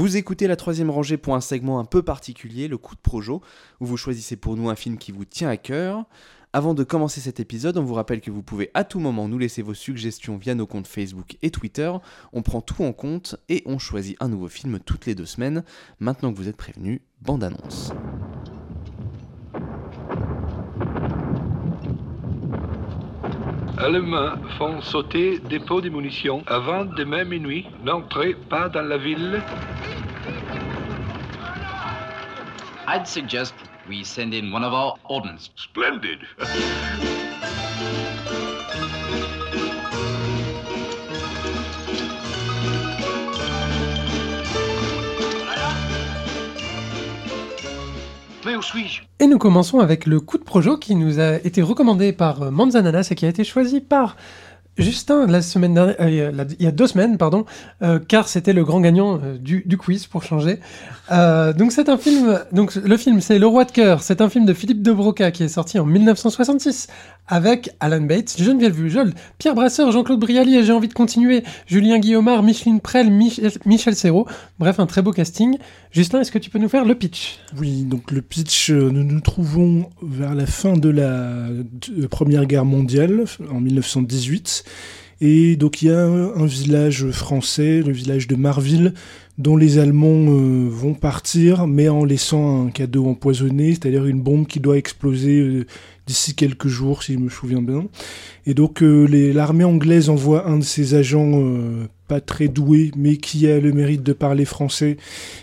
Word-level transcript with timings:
Vous 0.00 0.16
écoutez 0.16 0.46
la 0.46 0.56
troisième 0.56 0.88
rangée 0.88 1.18
pour 1.18 1.34
un 1.34 1.42
segment 1.42 1.78
un 1.78 1.84
peu 1.84 2.02
particulier, 2.02 2.68
le 2.68 2.78
coup 2.78 2.94
de 2.94 3.00
projo, 3.02 3.42
où 3.80 3.84
vous 3.84 3.98
choisissez 3.98 4.34
pour 4.34 4.56
nous 4.56 4.70
un 4.70 4.74
film 4.74 4.96
qui 4.96 5.12
vous 5.12 5.26
tient 5.26 5.50
à 5.50 5.58
cœur. 5.58 6.06
Avant 6.54 6.72
de 6.72 6.84
commencer 6.84 7.20
cet 7.20 7.38
épisode, 7.38 7.76
on 7.76 7.84
vous 7.84 7.92
rappelle 7.92 8.22
que 8.22 8.30
vous 8.30 8.42
pouvez 8.42 8.70
à 8.72 8.84
tout 8.84 8.98
moment 8.98 9.28
nous 9.28 9.36
laisser 9.36 9.60
vos 9.60 9.74
suggestions 9.74 10.38
via 10.38 10.54
nos 10.54 10.66
comptes 10.66 10.86
Facebook 10.86 11.36
et 11.42 11.50
Twitter. 11.50 11.92
On 12.32 12.40
prend 12.40 12.62
tout 12.62 12.82
en 12.82 12.94
compte 12.94 13.36
et 13.50 13.62
on 13.66 13.78
choisit 13.78 14.16
un 14.20 14.28
nouveau 14.28 14.48
film 14.48 14.78
toutes 14.80 15.04
les 15.04 15.14
deux 15.14 15.26
semaines. 15.26 15.64
Maintenant 15.98 16.32
que 16.32 16.38
vous 16.38 16.48
êtes 16.48 16.56
prévenus, 16.56 17.00
bande 17.20 17.44
annonce. 17.44 17.92
Allemands 23.80 24.36
font 24.58 24.82
sauter 24.82 25.38
dépôt 25.38 25.80
de 25.80 25.88
munitions. 25.88 26.44
Avant 26.46 26.84
demain 26.84 27.24
minuit, 27.24 27.66
n'entrez 27.82 28.34
pas 28.34 28.68
dans 28.68 28.82
la 28.82 28.98
ville. 28.98 29.42
I'd 32.86 33.06
suggest 33.06 33.54
we 33.88 34.04
send 34.04 34.34
in 34.34 34.52
one 34.52 34.64
of 34.64 34.74
our 34.74 34.98
ordnance. 35.08 35.48
Splendid. 35.56 36.18
Et 49.18 49.26
nous 49.26 49.38
commençons 49.38 49.80
avec 49.80 50.06
le 50.06 50.20
coup 50.20 50.38
de 50.38 50.44
projo 50.44 50.76
qui 50.76 50.94
nous 50.94 51.18
a 51.18 51.34
été 51.36 51.62
recommandé 51.62 52.12
par 52.12 52.42
euh, 52.42 52.50
Manzananas 52.50 53.08
et 53.10 53.14
qui 53.14 53.26
a 53.26 53.28
été 53.28 53.44
choisi 53.44 53.80
par 53.80 54.16
Justin 54.78 55.26
la 55.26 55.42
semaine 55.42 55.74
dernière, 55.74 55.96
euh, 56.00 56.44
il 56.58 56.64
y 56.64 56.68
a 56.68 56.70
deux 56.70 56.86
semaines, 56.86 57.18
pardon, 57.18 57.44
euh, 57.82 57.98
car 57.98 58.28
c'était 58.28 58.52
le 58.52 58.64
grand 58.64 58.80
gagnant 58.80 59.20
du, 59.38 59.64
quiz 59.76 60.06
pour 60.06 60.22
changer. 60.22 60.60
Donc 61.10 61.72
c'est 61.72 61.88
un 61.88 61.98
film, 61.98 62.40
donc 62.52 62.74
le 62.76 62.96
film 62.96 63.20
c'est 63.20 63.38
Le 63.38 63.46
Roi 63.46 63.64
de 63.64 63.72
cœur. 63.72 64.02
C'est 64.02 64.20
un 64.20 64.28
film 64.28 64.46
de 64.46 64.54
Philippe 64.54 64.82
de 64.82 64.92
Broca 64.92 65.30
qui 65.32 65.42
est 65.42 65.48
sorti 65.48 65.78
en 65.78 65.84
1966 65.84 66.86
avec 67.30 67.70
Alan 67.78 68.02
Bates, 68.02 68.36
Geneviève 68.38 68.74
Vujol, 68.74 69.14
Pierre 69.38 69.54
Brasseur, 69.54 69.90
Jean-Claude 69.92 70.20
Brialy 70.20 70.56
et 70.56 70.64
j'ai 70.64 70.72
envie 70.72 70.88
de 70.88 70.92
continuer, 70.92 71.44
Julien 71.66 71.98
Guillaumard, 71.98 72.42
Micheline 72.42 72.80
Prel, 72.80 73.10
Michel, 73.10 73.50
Michel 73.64 73.94
Serrault. 73.94 74.26
Bref, 74.58 74.80
un 74.80 74.86
très 74.86 75.00
beau 75.00 75.12
casting. 75.12 75.56
Justin, 75.92 76.20
est-ce 76.20 76.32
que 76.32 76.38
tu 76.38 76.50
peux 76.50 76.58
nous 76.58 76.68
faire 76.68 76.84
le 76.84 76.96
pitch? 76.96 77.38
Oui, 77.56 77.84
donc 77.84 78.10
le 78.10 78.20
pitch, 78.20 78.70
euh, 78.70 78.90
nous 78.90 79.04
nous 79.04 79.20
trouvons 79.20 79.88
vers 80.02 80.34
la 80.34 80.46
fin 80.46 80.74
de 80.74 80.88
la 80.88 81.46
Première 82.10 82.46
Guerre 82.46 82.64
mondiale, 82.64 83.24
en 83.50 83.60
1918. 83.60 84.64
Et 85.22 85.56
donc 85.56 85.82
il 85.82 85.88
y 85.88 85.90
a 85.92 86.02
un 86.02 86.46
village 86.46 87.10
français, 87.10 87.82
le 87.82 87.92
village 87.92 88.26
de 88.26 88.36
Marville, 88.36 88.94
dont 89.40 89.56
les 89.56 89.78
Allemands 89.78 90.26
euh, 90.28 90.68
vont 90.70 90.94
partir, 90.94 91.66
mais 91.66 91.88
en 91.88 92.04
laissant 92.04 92.66
un 92.66 92.70
cadeau 92.70 93.06
empoisonné, 93.08 93.70
c'est-à-dire 93.70 94.06
une 94.06 94.20
bombe 94.20 94.46
qui 94.46 94.60
doit 94.60 94.76
exploser 94.76 95.40
euh, 95.40 95.66
d'ici 96.06 96.34
quelques 96.34 96.68
jours, 96.68 97.02
si 97.02 97.14
je 97.14 97.18
me 97.18 97.30
souviens 97.30 97.62
bien. 97.62 97.86
Et 98.46 98.54
donc 98.54 98.82
euh, 98.82 99.06
l'armée 99.32 99.64
anglaise 99.64 100.10
envoie 100.10 100.46
un 100.48 100.58
de 100.58 100.64
ses 100.64 100.94
agents 100.94 101.42
pas 102.06 102.20
très 102.20 102.48
doué, 102.48 102.90
mais 102.96 103.16
qui 103.16 103.46
a 103.46 103.60
le 103.60 103.72
mérite 103.72 104.02
de 104.02 104.12
parler 104.12 104.44
français, 104.44 104.96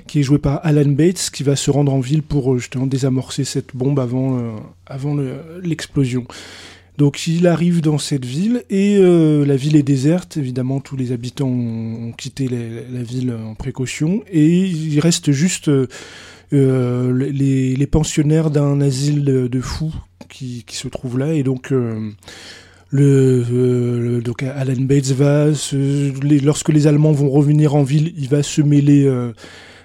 qui 0.05 0.19
est 0.19 0.23
joué 0.23 0.37
par 0.37 0.59
Alan 0.65 0.89
Bates, 0.91 1.29
qui 1.33 1.43
va 1.43 1.55
se 1.55 1.71
rendre 1.71 1.93
en 1.93 1.99
ville 1.99 2.23
pour 2.23 2.57
justement 2.59 2.87
désamorcer 2.87 3.45
cette 3.45 3.75
bombe 3.75 3.99
avant, 3.99 4.55
avant 4.85 5.15
le- 5.15 5.61
l'explosion. 5.63 6.25
Donc 6.97 7.27
il 7.27 7.45
arrive 7.45 7.81
dans 7.81 7.99
cette 7.99 8.25
ville 8.25 8.63
et 8.71 8.97
euh, 8.97 9.45
la 9.45 9.55
ville 9.55 9.75
est 9.75 9.83
déserte, 9.83 10.35
évidemment 10.37 10.79
tous 10.79 10.97
les 10.97 11.11
habitants 11.11 11.47
ont, 11.47 12.11
quitté 12.17 12.49
la, 12.49 13.03
ville 13.03 13.31
en 13.31 13.53
précaution 13.53 14.23
et 14.31 14.65
il 14.65 14.99
reste 14.99 15.31
juste 15.31 15.69
euh, 15.69 15.87
les, 16.51 17.87
pensionnaires 17.87 18.49
d'un 18.49 18.81
asile 18.81 19.23
de, 19.23 19.61
fous 19.61 19.93
qui, 20.27 20.65
se 20.69 20.87
trouvent 20.87 21.19
là 21.19 21.33
et 21.33 21.43
donc 21.43 21.71
euh, 21.71 22.09
le, 22.89 24.19
donc 24.21 24.41
Alan 24.41 24.81
Bates 24.81 25.11
va 25.11 25.49
lorsque 26.43 26.69
les 26.69 26.87
Allemands 26.87 27.11
vont 27.11 27.29
revenir 27.29 27.75
en 27.75 27.83
ville, 27.83 28.11
il 28.17 28.27
va 28.27 28.41
se 28.41 28.63
mêler 28.63 29.07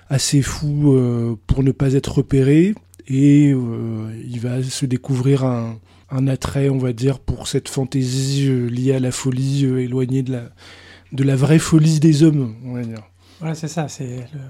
à 0.08 0.18
ces 0.18 0.40
fous 0.40 1.36
pour 1.46 1.62
ne 1.62 1.72
pas 1.72 1.92
être 1.92 2.16
repéré 2.16 2.74
et 3.06 3.50
il 3.50 4.40
va 4.40 4.62
se 4.62 4.86
découvrir 4.86 5.44
un, 5.44 5.76
un 6.12 6.28
attrait, 6.28 6.68
on 6.68 6.78
va 6.78 6.92
dire, 6.92 7.18
pour 7.18 7.48
cette 7.48 7.68
fantaisie 7.68 8.46
euh, 8.48 8.66
liée 8.68 8.94
à 8.94 9.00
la 9.00 9.10
folie, 9.12 9.64
euh, 9.64 9.78
éloignée 9.82 10.22
de 10.22 10.32
la, 10.32 10.42
de 11.12 11.24
la 11.24 11.34
vraie 11.36 11.58
folie 11.58 11.98
des 12.00 12.22
hommes, 12.22 12.54
on 12.64 12.74
va 12.74 12.82
dire. 12.82 13.02
Voilà, 13.40 13.54
c'est 13.54 13.68
ça. 13.68 13.88
C'est 13.88 14.04
le- 14.34 14.40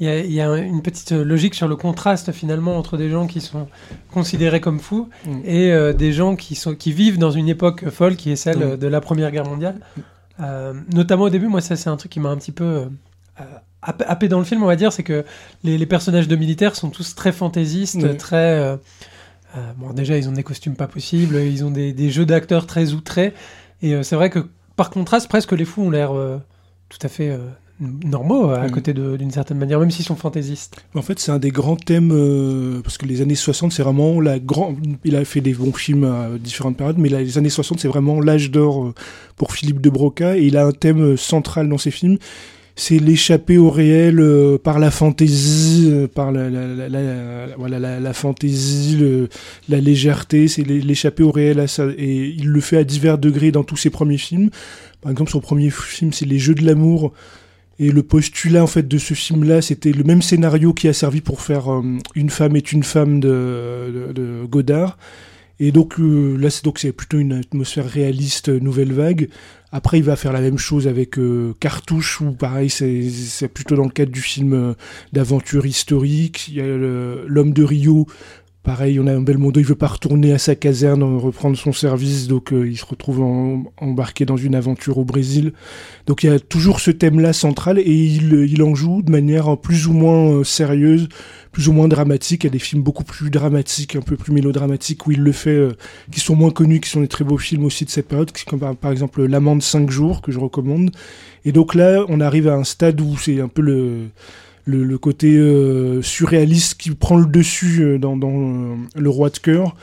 il 0.00 0.06
y, 0.06 0.10
a, 0.10 0.18
il 0.20 0.30
y 0.32 0.40
a 0.40 0.56
une 0.58 0.80
petite 0.80 1.10
logique 1.10 1.56
sur 1.56 1.66
le 1.66 1.74
contraste 1.74 2.30
finalement 2.30 2.76
entre 2.78 2.96
des 2.96 3.10
gens 3.10 3.26
qui 3.26 3.40
sont 3.40 3.66
considérés 4.12 4.60
comme 4.60 4.78
fous 4.78 5.08
Mm. 5.26 5.40
et 5.44 5.72
euh, 5.72 5.92
des 5.92 6.12
gens 6.12 6.36
qui, 6.36 6.54
sont, 6.54 6.76
qui 6.76 6.92
vivent 6.92 7.18
dans 7.18 7.32
une 7.32 7.48
époque 7.48 7.88
folle 7.90 8.14
qui 8.14 8.30
est 8.30 8.36
celle 8.36 8.58
Mm. 8.58 8.76
de 8.76 8.86
la 8.86 9.00
Première 9.00 9.32
Guerre 9.32 9.46
mondiale. 9.46 9.80
Euh, 10.40 10.72
notamment 10.94 11.24
au 11.24 11.30
début, 11.30 11.48
moi, 11.48 11.60
ça 11.60 11.74
c'est 11.74 11.90
un 11.90 11.96
truc 11.96 12.12
qui 12.12 12.20
m'a 12.20 12.28
un 12.28 12.36
petit 12.36 12.52
peu 12.52 12.64
euh, 13.40 13.44
happé 13.82 14.28
dans 14.28 14.38
le 14.38 14.44
film, 14.44 14.62
on 14.62 14.66
va 14.66 14.76
dire, 14.76 14.92
c'est 14.92 15.02
que 15.02 15.24
les, 15.64 15.76
les 15.78 15.86
personnages 15.86 16.28
de 16.28 16.36
militaires 16.36 16.76
sont 16.76 16.90
tous 16.90 17.16
très 17.16 17.32
fantaisistes, 17.32 18.16
très... 18.18 18.78
euh, 19.56 19.72
bon, 19.76 19.92
déjà, 19.92 20.16
ils 20.18 20.28
ont 20.28 20.32
des 20.32 20.42
costumes 20.42 20.74
pas 20.76 20.86
possibles, 20.88 21.36
ils 21.36 21.64
ont 21.64 21.70
des, 21.70 21.92
des 21.92 22.10
jeux 22.10 22.26
d'acteurs 22.26 22.66
très 22.66 22.92
outrés, 22.92 23.32
et 23.82 23.94
euh, 23.94 24.02
c'est 24.02 24.16
vrai 24.16 24.30
que 24.30 24.40
par 24.76 24.90
contraste, 24.90 25.28
presque 25.28 25.52
les 25.52 25.64
fous 25.64 25.82
ont 25.82 25.90
l'air 25.90 26.12
euh, 26.12 26.38
tout 26.88 26.98
à 27.02 27.08
fait 27.08 27.36
normaux 27.80 28.50
à 28.50 28.64
Mhm. 28.64 28.70
côté 28.72 28.92
d'une 28.92 29.30
certaine 29.30 29.58
manière, 29.58 29.78
même 29.78 29.90
s'ils 29.90 30.04
sont 30.04 30.16
fantaisistes. 30.16 30.76
En 30.94 31.02
fait, 31.02 31.18
c'est 31.20 31.30
un 31.30 31.38
des 31.38 31.50
grands 31.50 31.76
thèmes, 31.76 32.10
euh, 32.12 32.80
parce 32.82 32.98
que 32.98 33.06
les 33.06 33.20
années 33.20 33.34
60, 33.36 33.72
c'est 33.72 33.82
vraiment 33.82 34.20
la 34.20 34.38
grande... 34.40 34.76
Il 35.04 35.14
a 35.16 35.24
fait 35.24 35.40
des 35.40 35.54
bons 35.54 35.72
films 35.72 36.04
à 36.04 36.28
différentes 36.38 36.76
périodes, 36.76 36.98
mais 36.98 37.08
là, 37.08 37.20
les 37.20 37.38
années 37.38 37.50
60, 37.50 37.78
c'est 37.80 37.88
vraiment 37.88 38.20
l'âge 38.20 38.50
d'or 38.50 38.92
pour 39.36 39.52
Philippe 39.52 39.80
de 39.80 39.90
Broca, 39.90 40.36
et 40.36 40.42
il 40.46 40.56
a 40.56 40.66
un 40.66 40.72
thème 40.72 41.16
central 41.16 41.68
dans 41.68 41.78
ses 41.78 41.90
films, 41.92 42.18
c'est 42.80 42.98
l'échapper 43.00 43.58
au 43.58 43.70
réel 43.70 44.20
euh, 44.20 44.56
par 44.56 44.78
la 44.78 44.92
fantaisie, 44.92 45.88
euh, 45.90 46.06
par 46.06 46.30
la, 46.30 46.48
la, 46.48 46.88
la, 46.88 47.56
voilà, 47.58 47.98
la, 47.98 48.12
fantaisie, 48.12 48.96
le- 48.96 49.28
la 49.68 49.80
légèreté, 49.80 50.46
c'est 50.46 50.62
l'é- 50.62 50.80
l'échapper 50.80 51.24
au 51.24 51.32
réel, 51.32 51.58
à 51.58 51.66
ça, 51.66 51.86
et 51.98 52.28
il 52.38 52.46
le 52.48 52.60
fait 52.60 52.76
à 52.76 52.84
divers 52.84 53.18
degrés 53.18 53.50
dans 53.50 53.64
tous 53.64 53.76
ses 53.76 53.90
premiers 53.90 54.16
films. 54.16 54.50
Par 55.00 55.10
exemple, 55.10 55.32
son 55.32 55.40
premier 55.40 55.70
film, 55.70 56.12
c'est 56.12 56.24
Les 56.24 56.38
Jeux 56.38 56.54
de 56.54 56.64
l'amour, 56.64 57.12
et 57.80 57.90
le 57.90 58.02
postulat 58.04 58.62
en 58.62 58.68
fait 58.68 58.86
de 58.86 58.98
ce 58.98 59.14
film-là, 59.14 59.60
c'était 59.60 59.92
le 59.92 60.04
même 60.04 60.22
scénario 60.22 60.72
qui 60.72 60.86
a 60.86 60.92
servi 60.92 61.20
pour 61.20 61.40
faire 61.40 61.72
euh, 61.72 61.82
Une 62.14 62.30
femme 62.30 62.54
est 62.54 62.70
une 62.72 62.84
femme 62.84 63.18
de, 63.18 64.08
de, 64.08 64.12
de 64.12 64.44
Godard. 64.46 64.98
Et 65.60 65.72
donc 65.72 65.98
euh, 65.98 66.36
là, 66.36 66.50
c'est 66.50 66.64
donc 66.64 66.78
c'est 66.78 66.92
plutôt 66.92 67.18
une 67.18 67.32
atmosphère 67.32 67.88
réaliste, 67.88 68.48
euh, 68.48 68.60
nouvelle 68.60 68.92
vague. 68.92 69.28
Après, 69.70 69.98
il 69.98 70.04
va 70.04 70.16
faire 70.16 70.32
la 70.32 70.40
même 70.40 70.56
chose 70.56 70.88
avec 70.88 71.18
euh, 71.18 71.54
Cartouche, 71.60 72.22
où 72.22 72.32
pareil, 72.32 72.70
c'est 72.70 73.48
plutôt 73.48 73.76
dans 73.76 73.84
le 73.84 73.90
cadre 73.90 74.10
du 74.10 74.22
film 74.22 74.54
euh, 74.54 74.74
d'aventure 75.12 75.66
historique. 75.66 76.48
Il 76.48 76.54
y 76.54 76.60
a 76.60 76.66
l'homme 76.66 77.52
de 77.52 77.64
Rio. 77.64 78.06
Pareil, 78.62 79.00
on 79.00 79.06
a 79.06 79.12
un 79.12 79.20
Belmondo, 79.20 79.60
il 79.60 79.66
veut 79.66 79.74
pas 79.74 79.86
retourner 79.86 80.32
à 80.32 80.38
sa 80.38 80.54
caserne, 80.54 81.02
euh, 81.02 81.16
reprendre 81.16 81.56
son 81.56 81.72
service, 81.72 82.26
donc 82.28 82.52
euh, 82.52 82.68
il 82.68 82.76
se 82.76 82.84
retrouve 82.84 83.22
embarqué 83.78 84.26
dans 84.26 84.36
une 84.36 84.54
aventure 84.54 84.98
au 84.98 85.04
Brésil. 85.04 85.52
Donc 86.06 86.22
il 86.22 86.26
y 86.26 86.32
a 86.32 86.38
toujours 86.38 86.80
ce 86.80 86.90
thème-là 86.90 87.32
central 87.32 87.78
et 87.78 87.90
il, 87.90 88.32
il 88.50 88.62
en 88.62 88.74
joue 88.74 89.02
de 89.02 89.10
manière 89.10 89.56
plus 89.56 89.86
ou 89.86 89.92
moins 89.92 90.32
euh, 90.32 90.44
sérieuse, 90.44 91.08
plus 91.52 91.68
ou 91.68 91.72
moins 91.72 91.88
dramatique. 91.88 92.44
Il 92.44 92.46
y 92.46 92.50
a 92.50 92.52
des 92.52 92.58
films 92.58 92.82
beaucoup 92.82 93.04
plus 93.04 93.30
dramatiques, 93.30 93.96
un 93.96 94.00
peu 94.00 94.16
plus 94.16 94.32
mélodramatiques 94.32 95.06
où 95.06 95.12
il 95.12 95.20
le 95.20 95.32
fait, 95.32 95.50
euh, 95.50 95.72
qui 96.12 96.20
sont 96.20 96.36
moins 96.36 96.50
connus, 96.50 96.80
qui 96.80 96.88
sont 96.88 97.00
des 97.00 97.08
très 97.08 97.24
beaux 97.24 97.38
films 97.38 97.64
aussi 97.64 97.84
de 97.84 97.90
cette 97.90 98.08
période, 98.08 98.30
comme 98.46 98.60
par, 98.76 98.92
exemple 98.92 99.24
L'amende 99.24 99.62
5 99.62 99.90
jours 99.90 100.22
que 100.22 100.32
je 100.32 100.38
recommande. 100.38 100.90
Et 101.44 101.52
donc 101.52 101.74
là, 101.74 102.04
on 102.08 102.20
arrive 102.20 102.48
à 102.48 102.54
un 102.54 102.64
stade 102.64 103.00
où 103.00 103.16
c'est 103.16 103.40
un 103.40 103.48
peu 103.48 103.62
le 103.62 104.08
le, 104.68 104.98
côté 104.98 105.36
euh, 105.36 106.02
surréaliste 106.02 106.78
qui 106.78 106.90
prend 106.90 107.16
le 107.16 107.26
dessus 107.26 107.82
euh, 107.82 107.98
dans, 107.98 108.18
euh, 108.22 108.76
Le 108.96 109.10
Roi 109.10 109.30
de 109.30 109.38
cœur, 109.38 109.74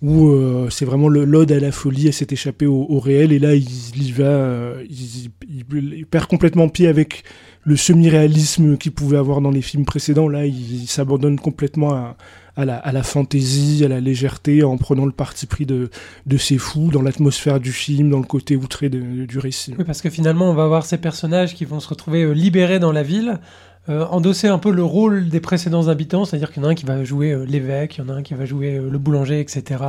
où 0.00 0.32
c'est 0.70 0.84
vraiment 0.84 1.08
l'ode 1.08 1.50
à 1.50 1.58
la 1.58 1.72
folie, 1.72 2.08
à 2.08 2.12
s'est 2.12 2.28
échappé 2.30 2.66
au, 2.66 3.00
réel, 3.00 3.32
et 3.32 3.40
là 3.40 3.56
il, 3.56 3.66
il 3.96 4.14
va, 4.14 4.74
il, 4.88 6.06
perd 6.06 6.26
complètement 6.26 6.68
pied 6.68 6.86
avec 6.86 7.24
le 7.64 7.76
semi-réalisme 7.76 8.76
qu'il 8.76 8.92
pouvait 8.92 9.16
avoir 9.16 9.40
dans 9.40 9.50
les 9.50 9.60
films 9.60 9.84
précédents. 9.84 10.28
Là, 10.28 10.46
il, 10.46 10.86
s'abandonne 10.86 11.40
complètement 11.40 12.14
à, 12.56 12.64
la, 12.64 13.02
fantaisie, 13.02 13.84
à 13.84 13.88
la 13.88 13.98
légèreté, 13.98 14.62
en 14.62 14.76
prenant 14.76 15.04
le 15.04 15.10
parti 15.10 15.46
pris 15.46 15.66
de, 15.66 15.90
de 16.26 16.36
ses 16.36 16.58
fous, 16.58 16.90
dans 16.92 17.02
l'atmosphère 17.02 17.58
du 17.58 17.72
film, 17.72 18.08
dans 18.08 18.20
le 18.20 18.24
côté 18.24 18.54
outré 18.54 18.88
du 18.88 19.38
récit. 19.40 19.74
Oui, 19.76 19.84
parce 19.84 20.00
que 20.00 20.10
finalement, 20.10 20.48
on 20.48 20.54
va 20.54 20.62
avoir 20.62 20.86
ces 20.86 20.98
personnages 20.98 21.56
qui 21.56 21.64
vont 21.64 21.80
se 21.80 21.88
retrouver 21.88 22.32
libérés 22.36 22.78
dans 22.78 22.92
la 22.92 23.02
ville, 23.02 23.40
euh, 23.88 24.04
endosser 24.06 24.48
un 24.48 24.58
peu 24.58 24.70
le 24.70 24.84
rôle 24.84 25.30
des 25.30 25.40
précédents 25.40 25.88
habitants, 25.88 26.26
c'est-à-dire 26.26 26.52
qu'il 26.52 26.62
y 26.62 26.66
en 26.66 26.68
a 26.68 26.72
un 26.72 26.74
qui 26.74 26.84
va 26.84 27.02
jouer 27.04 27.32
euh, 27.32 27.44
l'évêque, 27.44 27.96
il 27.96 28.04
y 28.04 28.04
en 28.04 28.10
a 28.10 28.12
un 28.12 28.22
qui 28.22 28.34
va 28.34 28.44
jouer 28.44 28.76
euh, 28.76 28.90
le 28.90 28.98
boulanger, 28.98 29.40
etc. 29.40 29.82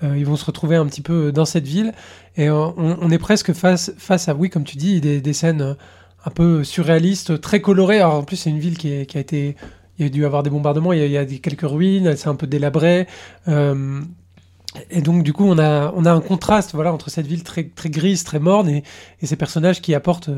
Ils 0.00 0.24
vont 0.24 0.36
se 0.36 0.44
retrouver 0.44 0.76
un 0.76 0.86
petit 0.86 1.00
peu 1.00 1.32
dans 1.32 1.44
cette 1.44 1.66
ville, 1.66 1.92
et 2.36 2.50
on, 2.50 3.10
est 3.10 3.18
presque 3.18 3.52
face, 3.52 3.92
face 3.98 4.28
à, 4.28 4.34
oui, 4.36 4.48
comme 4.48 4.62
tu 4.62 4.76
dis, 4.76 5.00
des, 5.00 5.20
des 5.20 5.32
scènes 5.32 5.74
un 6.24 6.30
peu 6.30 6.62
surréaliste, 6.62 7.40
très 7.40 7.60
coloré. 7.60 7.98
Alors 7.98 8.14
en 8.14 8.22
plus, 8.22 8.36
c'est 8.36 8.50
une 8.50 8.60
ville 8.60 8.78
qui, 8.78 8.92
a 8.92 9.18
été. 9.18 9.56
Il 9.98 10.04
y 10.04 10.06
a 10.06 10.08
dû 10.08 10.24
avoir 10.24 10.44
des 10.44 10.50
bombardements, 10.50 10.92
il 10.92 11.04
y 11.04 11.16
a, 11.16 11.24
quelques 11.24 11.68
ruines, 11.68 12.06
elle 12.06 12.16
s'est 12.16 12.28
un 12.28 12.36
peu 12.36 12.46
délabrée. 12.46 13.08
Et 13.48 15.02
donc, 15.02 15.24
du 15.24 15.32
coup, 15.32 15.44
on 15.44 15.58
a, 15.58 15.92
on 15.96 16.04
a 16.04 16.12
un 16.12 16.20
contraste 16.20 16.74
voilà, 16.74 16.92
entre 16.92 17.10
cette 17.10 17.26
ville 17.26 17.42
très, 17.42 17.64
très 17.64 17.90
grise, 17.90 18.22
très 18.22 18.38
morne, 18.38 18.68
et, 18.68 18.84
ces 19.24 19.34
personnages 19.34 19.82
qui 19.82 19.96
apportent 19.96 20.30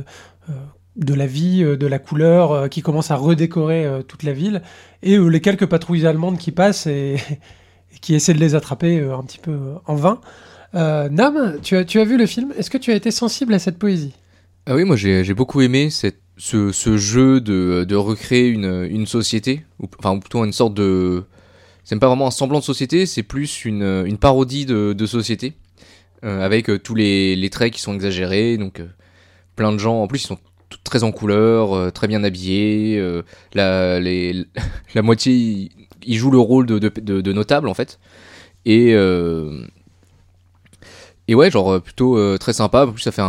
de 1.01 1.15
la 1.15 1.27
vie, 1.27 1.65
euh, 1.65 1.77
de 1.77 1.87
la 1.87 1.99
couleur, 1.99 2.53
euh, 2.53 2.69
qui 2.69 2.83
commencent 2.83 3.11
à 3.11 3.17
redécorer 3.17 3.85
euh, 3.85 4.03
toute 4.03 4.23
la 4.23 4.33
ville, 4.33 4.63
et 5.03 5.19
les 5.19 5.41
quelques 5.41 5.67
patrouilles 5.67 6.07
allemandes 6.07 6.39
qui 6.39 6.53
passent 6.53 6.87
et, 6.87 7.17
qui 8.01 8.15
essaient 8.15 8.35
de 8.35 8.39
les 8.39 8.55
attraper 8.55 9.01
un 9.01 9.23
petit 9.23 9.39
peu 9.39 9.59
en 9.87 9.95
vain. 9.95 10.21
Nam, 10.75 11.59
tu 11.63 11.77
as, 11.77 11.85
tu 11.85 11.99
as 12.01 12.05
vu 12.05 12.17
le 12.17 12.27
film? 12.27 12.53
Est-ce 12.57 12.71
que 12.71 12.79
tu 12.79 12.93
as 12.93 12.95
été 12.95 13.11
sensible 13.11 13.55
à 13.55 13.59
cette 13.59 13.79
poésie? 13.79 14.13
Ah 14.67 14.77
oui, 14.77 14.85
moi 14.85 14.95
j'ai 14.95 15.35
beaucoup 15.35 15.63
aimé 15.63 15.91
cette, 15.91 16.21
ce, 16.37 16.97
jeu 16.97 17.41
de, 17.41 17.85
de 17.89 17.97
recréer 17.97 18.49
une, 18.49 18.87
une 18.89 19.07
société, 19.07 19.65
ou, 19.81 19.89
enfin 19.99 20.19
plutôt 20.19 20.45
une 20.45 20.53
sorte 20.53 20.75
de... 20.75 21.25
C'est 21.83 21.99
pas 21.99 22.07
vraiment 22.07 22.29
un 22.29 22.31
semblant 22.31 22.61
de 22.61 22.65
société, 22.65 23.07
c'est 23.07 23.25
plus 23.25 23.65
une, 23.65 23.83
une 23.83 24.19
parodie 24.19 24.67
de, 24.67 25.07
société, 25.07 25.55
avec 26.23 26.71
tous 26.85 26.95
les, 26.95 27.35
les 27.35 27.51
traits 27.51 27.73
qui 27.73 27.81
sont 27.81 27.95
exagérés, 27.95 28.59
donc 28.59 28.81
plein 29.57 29.73
de 29.73 29.79
gens, 29.79 30.03
en 30.03 30.07
plus 30.07 30.23
ils 30.23 30.27
sont 30.27 30.39
très 30.85 31.05
en 31.05 31.13
couleur, 31.13 31.75
euh, 31.75 31.91
très 31.91 32.09
bien 32.09 32.25
habillés, 32.25 32.99
euh, 32.99 33.23
la, 33.55 34.01
la 34.95 35.03
moitié 35.03 35.71
ils 36.03 36.17
jouent 36.17 36.31
le 36.31 36.39
rôle 36.39 36.67
de, 36.67 36.79
de, 36.79 37.21
de, 37.21 37.33
notable 37.33 37.69
en 37.69 37.75
fait, 37.75 37.99
et... 38.65 38.95
euh, 38.95 39.63
et 41.29 41.35
ouais, 41.37 41.49
genre 41.49 41.81
plutôt 41.81 42.37
très 42.39 42.53
sympa. 42.53 42.87
En 42.87 42.91
plus, 42.91 43.03
ça 43.03 43.13
fait 43.13 43.23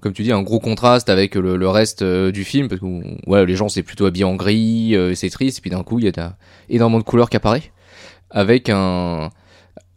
comme 0.00 0.14
tu 0.14 0.22
dis, 0.22 0.32
un 0.32 0.40
gros 0.40 0.58
contraste 0.58 1.10
avec 1.10 1.34
le, 1.34 1.58
le 1.58 1.68
reste 1.68 2.02
du 2.02 2.44
film 2.44 2.68
parce 2.68 2.80
que 2.80 2.86
ouais, 3.28 3.44
les 3.44 3.56
gens 3.56 3.68
c'est 3.68 3.82
plutôt 3.82 4.06
habillé 4.06 4.24
en 4.24 4.36
gris, 4.36 4.96
c'est 5.14 5.28
triste. 5.28 5.58
Et 5.58 5.60
puis 5.60 5.68
d'un 5.68 5.82
coup, 5.82 5.98
il 5.98 6.06
y 6.06 6.08
a 6.18 6.36
énormément 6.70 6.98
de 6.98 7.04
couleurs 7.04 7.28
qui 7.28 7.36
apparaissent 7.36 7.70
avec 8.30 8.70
un 8.70 9.28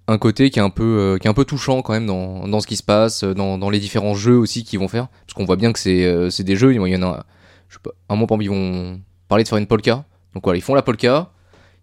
un 0.07 0.17
côté 0.17 0.49
qui 0.49 0.59
est 0.59 0.61
un 0.61 0.69
peu 0.69 0.83
euh, 0.83 1.17
qui 1.17 1.27
est 1.27 1.29
un 1.29 1.33
peu 1.33 1.45
touchant 1.45 1.81
quand 1.81 1.93
même 1.93 2.05
dans, 2.05 2.47
dans 2.47 2.59
ce 2.59 2.67
qui 2.67 2.75
se 2.75 2.83
passe, 2.83 3.23
euh, 3.23 3.33
dans, 3.33 3.57
dans 3.57 3.69
les 3.69 3.79
différents 3.79 4.13
jeux 4.13 4.37
aussi 4.37 4.63
qu'ils 4.63 4.79
vont 4.79 4.87
faire 4.87 5.07
parce 5.07 5.33
qu'on 5.33 5.45
voit 5.45 5.55
bien 5.55 5.73
que 5.73 5.79
c'est 5.79 6.05
euh, 6.05 6.29
c'est 6.29 6.43
des 6.43 6.55
jeux. 6.55 6.73
Il 6.73 6.77
y 6.77 6.95
en 6.95 7.03
a, 7.03 7.25
je 7.69 7.75
sais 7.75 7.81
pas, 7.83 7.91
un 8.09 8.15
moment 8.15 8.39
ils 8.39 8.49
vont 8.49 8.99
parler 9.27 9.43
de 9.43 9.49
faire 9.49 9.57
une 9.57 9.67
polka. 9.67 10.05
Donc 10.33 10.43
voilà, 10.43 10.57
ils 10.57 10.61
font 10.61 10.75
la 10.75 10.81
polka. 10.81 11.31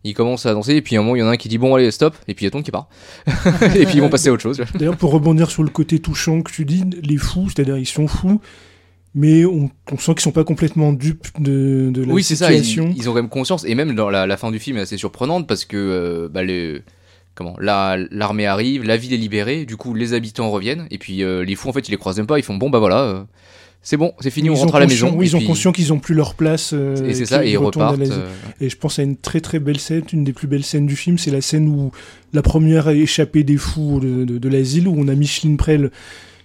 Ils 0.04 0.14
commencent 0.14 0.46
à 0.46 0.52
danser 0.52 0.74
et 0.74 0.82
puis 0.82 0.96
à 0.96 0.98
un 0.98 1.02
moment 1.02 1.14
il 1.14 1.20
y 1.20 1.22
en 1.22 1.28
a 1.28 1.30
un 1.30 1.36
qui 1.36 1.48
dit 1.48 1.58
bon 1.58 1.76
allez 1.76 1.88
stop 1.92 2.16
et 2.26 2.34
puis 2.34 2.44
il 2.44 2.46
y 2.46 2.48
a 2.48 2.50
tout 2.50 2.56
le 2.56 2.58
monde 2.58 2.64
qui 2.64 2.72
part 2.72 2.88
et 3.76 3.86
puis 3.86 3.94
ils 3.94 4.00
vont 4.00 4.08
passer 4.08 4.30
à 4.30 4.32
autre 4.32 4.42
chose. 4.42 4.60
D'ailleurs, 4.74 4.96
pour 4.96 5.12
rebondir 5.12 5.48
sur 5.48 5.62
le 5.62 5.68
côté 5.68 6.00
touchant 6.00 6.42
que 6.42 6.50
tu 6.50 6.64
dis, 6.64 6.82
les 7.02 7.18
fous, 7.18 7.48
c'est-à-dire 7.48 7.78
ils 7.78 7.86
sont 7.86 8.08
fous, 8.08 8.40
mais 9.14 9.44
on, 9.44 9.70
on 9.92 9.98
sent 9.98 10.14
qu'ils 10.14 10.22
sont 10.22 10.32
pas 10.32 10.42
complètement 10.42 10.92
dupes 10.92 11.28
de, 11.38 11.90
de 11.92 12.02
la 12.02 12.12
oui, 12.12 12.24
c'est 12.24 12.34
ça. 12.34 12.52
Ils, 12.52 12.64
situation. 12.64 12.92
ils 12.96 13.08
ont 13.08 13.12
quand 13.12 13.20
même 13.20 13.28
conscience. 13.28 13.64
Et 13.64 13.76
même 13.76 13.94
dans 13.94 14.10
la, 14.10 14.26
la 14.26 14.36
fin 14.36 14.50
du 14.50 14.58
film 14.58 14.76
est 14.78 14.80
assez 14.80 14.96
surprenante 14.96 15.46
parce 15.46 15.64
que 15.64 15.76
euh, 15.76 16.28
bah, 16.28 16.42
le, 16.42 16.82
comment, 17.34 17.56
la- 17.60 17.96
l'armée 18.10 18.46
arrive, 18.46 18.84
la 18.84 18.96
ville 18.96 19.12
est 19.12 19.16
libérée, 19.18 19.64
du 19.64 19.76
coup 19.76 19.94
les 19.94 20.12
habitants 20.14 20.50
reviennent. 20.50 20.86
Et 20.90 20.98
puis 20.98 21.22
euh, 21.22 21.44
les 21.44 21.54
fous, 21.54 21.68
en 21.68 21.72
fait, 21.72 21.88
ils 21.88 21.90
les 21.90 21.96
croisent 21.96 22.16
même 22.18 22.26
pas. 22.26 22.38
Ils 22.38 22.42
font 22.44 22.56
bon, 22.56 22.70
bah 22.70 22.78
voilà, 22.78 23.00
euh, 23.00 23.22
c'est 23.84 23.96
bon, 23.96 24.12
c'est 24.20 24.30
fini, 24.30 24.48
on 24.48 24.54
Ils 24.54 24.58
ont 24.58 24.60
rentre 24.60 24.74
à 24.76 24.80
la 24.80 24.86
maison. 24.86 25.12
Oui, 25.16 25.26
ils 25.26 25.34
ont 25.34 25.38
puis- 25.38 25.48
conscience 25.48 25.74
qu'ils 25.74 25.92
ont 25.92 25.98
plus 25.98 26.14
leur 26.14 26.34
place. 26.34 26.70
euh, 26.72 26.94
Et 27.08 27.14
c'est 27.14 27.26
ça, 27.26 27.44
et 27.44 27.50
ils 27.50 27.56
repartent. 27.58 28.00
Et 28.60 28.68
je 28.68 28.76
pense 28.76 28.98
à 28.98 29.02
une 29.02 29.16
très 29.16 29.40
très 29.40 29.58
belle 29.58 29.78
scène, 29.80 30.04
une 30.12 30.22
des 30.24 30.32
plus 30.32 30.46
belles 30.46 30.64
scènes 30.64 30.86
du 30.86 30.94
film, 30.96 31.18
c'est 31.18 31.30
la 31.32 31.40
scène 31.40 31.68
où 31.68 31.90
la 32.32 32.42
première 32.42 32.88
échappée 32.90 33.42
des 33.44 33.56
fous 33.56 33.98
de, 34.00 34.24
de- 34.24 34.38
de 34.38 34.48
l'asile, 34.48 34.86
où 34.88 34.94
on 34.96 35.08
a 35.08 35.14
Micheline 35.14 35.56
Prel 35.56 35.90